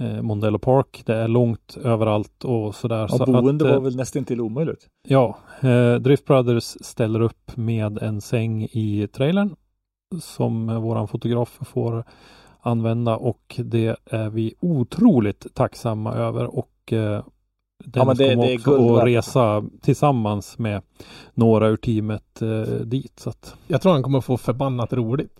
[0.00, 1.02] eh, Mondello Park.
[1.06, 3.04] Det är långt överallt och sådär.
[3.04, 4.86] och så boende att, eh, var väl nästan till omöjligt.
[5.08, 9.56] Ja, eh, Drift Brothers ställer upp med en säng i trailern
[10.20, 12.04] som eh, våran fotograf får
[12.60, 17.24] använda och det är vi otroligt tacksamma över och eh,
[17.84, 20.82] Dennis men det- kommer det är också guld att resa tillsammans med
[21.34, 23.12] några ur teamet eh, dit.
[23.20, 25.32] Så att, Jag tror han kommer få förbannat roligt.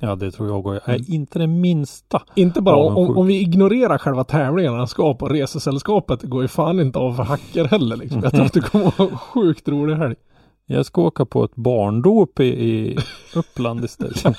[0.00, 2.22] ja, det tror jag och jag är inte det minsta.
[2.34, 5.28] Inte bara Ja, om, om vi ignorerar själva tävlingen han ska på.
[5.28, 8.20] Resesällskapet går ju fan inte av för hacker heller liksom.
[8.22, 10.14] Jag tror att det kommer vara en sjukt rolig helg.
[10.68, 12.98] Jag ska åka på ett barndop i, i
[13.34, 14.24] Uppland istället.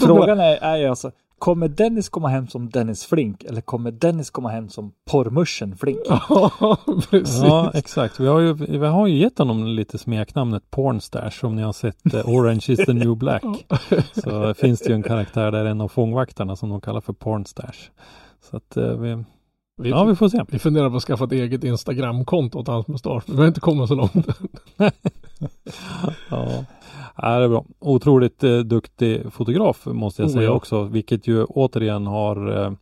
[0.00, 4.30] Frågan är, är ju alltså, kommer Dennis komma hem som Dennis Flink eller kommer Dennis
[4.30, 5.98] komma hem som porrmuschen Flink?
[6.08, 6.76] Ja,
[7.10, 7.42] precis.
[7.42, 8.20] Ja, exakt.
[8.20, 12.14] Vi har ju, vi har ju gett honom lite smeknamnet Pornstash om ni har sett
[12.14, 13.42] eh, Orange is the new black.
[14.24, 17.90] Så finns det ju en karaktär där, en av fångvaktarna som de kallar för Pornstash.
[18.50, 19.24] Så att eh, vi,
[19.82, 20.44] Vi, ja vi får se.
[20.48, 23.22] vi funderar på att skaffa ett eget Instagramkonto åt hans mustasch.
[23.28, 24.26] Vi har inte kommit så långt.
[26.30, 26.64] Ja,
[27.22, 27.64] ja det är bra.
[27.78, 30.50] Otroligt eh, duktig fotograf måste jag Oh, säga ja.
[30.50, 32.72] också, vilket ju återigen har eh,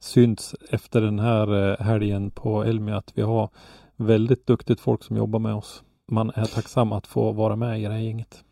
[0.00, 3.48] synts efter den här eh, helgen på Elmia att vi har
[3.96, 5.82] väldigt duktigt folk som jobbar med oss.
[6.10, 8.44] Man är tacksam att få vara med i det här gänget.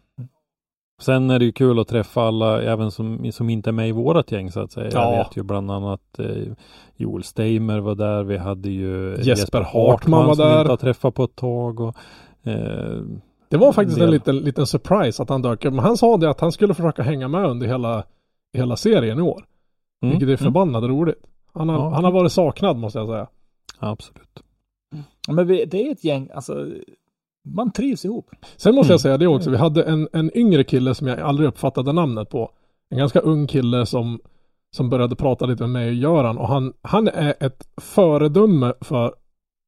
[1.01, 3.93] Sen är det ju kul att träffa alla, även som, som inte är med i
[3.93, 4.91] vårat gäng så att säga.
[4.93, 5.12] Ja.
[5.12, 6.53] Jag vet ju bland annat eh,
[6.97, 8.25] Joel Steimer var där.
[8.25, 10.61] Vi hade ju Jesper Hartman var som där.
[10.61, 11.81] inte har träffat på ett tag.
[11.81, 11.97] Och,
[12.43, 13.01] eh,
[13.49, 15.75] Det var faktiskt en liten, liten surprise att han dök upp.
[15.75, 18.05] Men han sa det att han skulle försöka hänga med under hela,
[18.53, 19.45] hela serien i år.
[20.03, 21.23] mm, Vilket är mm, förbannat roligt.
[21.55, 21.89] Han har, Ja.
[21.95, 23.27] han har varit saknad måste jag säga.
[23.79, 24.43] absolut.
[25.29, 26.67] Men vi, det är ett gäng, alltså
[27.45, 28.31] man trivs ihop.
[28.57, 28.93] Sen måste Mm.
[28.95, 29.51] jag säga det också.
[29.51, 32.51] Vi hade en, en yngre kille som jag aldrig uppfattade namnet på.
[32.91, 34.21] En ganska ung kille som,
[34.77, 36.39] som började prata lite med mig och Göran.
[36.39, 39.15] Och han, han är ett föredöme för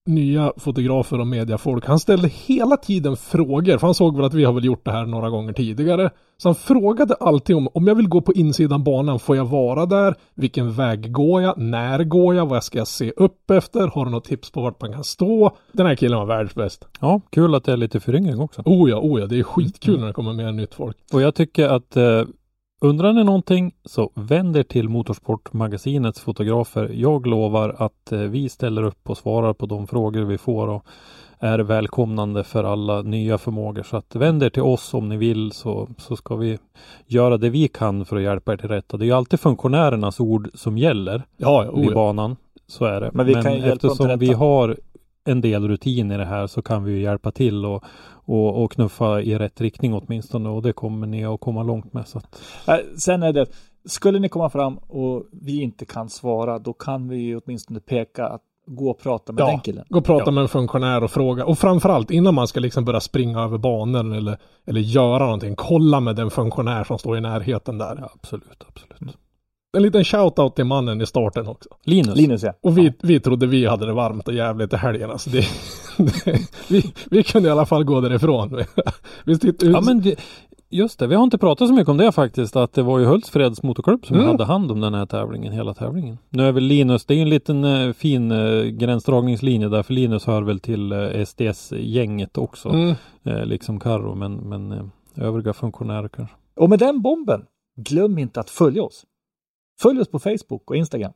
[0.09, 1.87] nya fotografer och mediafolk.
[1.87, 3.79] Han ställde hela tiden frågor.
[3.79, 6.11] För han såg väl att vi har väl gjort det här några gånger tidigare.
[6.37, 9.87] Så han frågade alltid om, om jag vill gå på insidan banan, får jag vara
[9.87, 10.15] där?
[10.35, 11.59] Vilken väg går jag?
[11.59, 12.47] När går jag?
[12.47, 13.87] Vad ska jag se upp efter?
[13.87, 15.51] Har du något tips på vart man kan stå?
[15.73, 16.89] Den här killen var världsbäst.
[17.01, 18.63] Ja, kul att det är lite föryngring också.
[18.65, 20.97] Oh ja, oh ja, det är skitkul när det kommer mer nytt folk.
[21.13, 22.23] Och jag tycker att eh,
[22.81, 26.91] undrar ni någonting så vänd er till Motorsportmagasinets fotografer.
[26.95, 30.87] Jag lovar att eh, vi ställer upp och svarar på de frågor vi får och
[31.39, 33.83] är välkomnande för alla nya förmågor.
[33.83, 36.59] Så att vänd er till oss om ni vill så, så ska vi
[37.07, 38.97] göra det vi kan för att hjälpa er till rätta.
[38.97, 42.37] Det är ju alltid funktionärernas ord som gäller Ja, vid oh banan.
[42.67, 43.11] Så är det.
[43.15, 44.39] Men vi kan ju hjälpa eftersom vi rätta.
[44.39, 44.77] har
[45.29, 47.85] en del rutin i det här så kan vi ju hjälpa till och,
[48.25, 52.09] och, och knuffa i rätt riktning åtminstone och det kommer ni att komma långt med.
[52.09, 52.43] Så att,
[52.99, 53.47] Sen är det,
[53.85, 58.27] skulle ni komma fram och vi inte kan svara, då kan vi ju åtminstone peka
[58.29, 59.47] att gå och prata med Ja.
[59.47, 59.85] den killen.
[59.89, 60.31] Gå och prata Ja.
[60.31, 61.45] med en funktionär och fråga.
[61.45, 65.55] Och framförallt innan man ska liksom börja springa över banan eller, eller göra någonting.
[65.57, 67.97] Kolla med den funktionär som står i närheten där.
[68.01, 69.17] ja, absolut, absolut.
[69.77, 71.69] En liten shout-out till mannen i starten också.
[71.85, 72.53] Linus, Linus ja.
[72.63, 75.11] Och vi, vi trodde vi hade det varmt och jävligt i helgen.
[75.11, 75.45] Alltså det,
[75.99, 78.65] det, vi, vi kunde i alla fall gå därifrån.
[79.25, 80.17] vi sitter, ja, men det,
[80.71, 81.07] just det.
[81.07, 82.57] Vi har inte pratat så mycket om det faktiskt.
[82.57, 84.29] Att det var ju Hultsfreds motorklubb som Mm.
[84.29, 86.19] hade hand om den här tävlingen, hela tävlingen.
[86.29, 89.95] Nu är väl Linus, det är ju en liten eh, fin eh, gränsdragningslinje där, för
[89.95, 92.69] Linus hör väl till eh, SDS-gänget också.
[92.69, 92.95] Mm.
[93.45, 96.35] Liksom Karo, men, men övriga funktionärer kanske.
[96.57, 97.45] Och med den bomben,
[97.77, 99.05] glöm inte att följa oss.
[99.81, 101.13] Följ oss på Facebook och Instagram.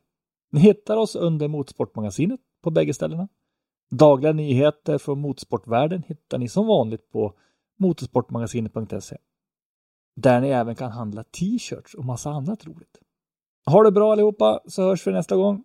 [0.51, 3.29] Ni hittar oss under Motorsportmagasinet på bägge ställena.
[3.91, 7.35] Dagliga nyheter från motorsportvärlden hittar ni som vanligt på
[7.79, 9.17] motorsportmagasinet.se.
[10.17, 12.99] Där ni även kan handla t-shirts och massa annat roligt.
[13.67, 15.65] Ha det bra allihopa så hörs vi nästa gång.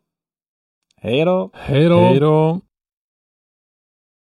[0.96, 1.50] Hej då!
[1.54, 2.00] Hej då!
[2.00, 2.62] Hej då!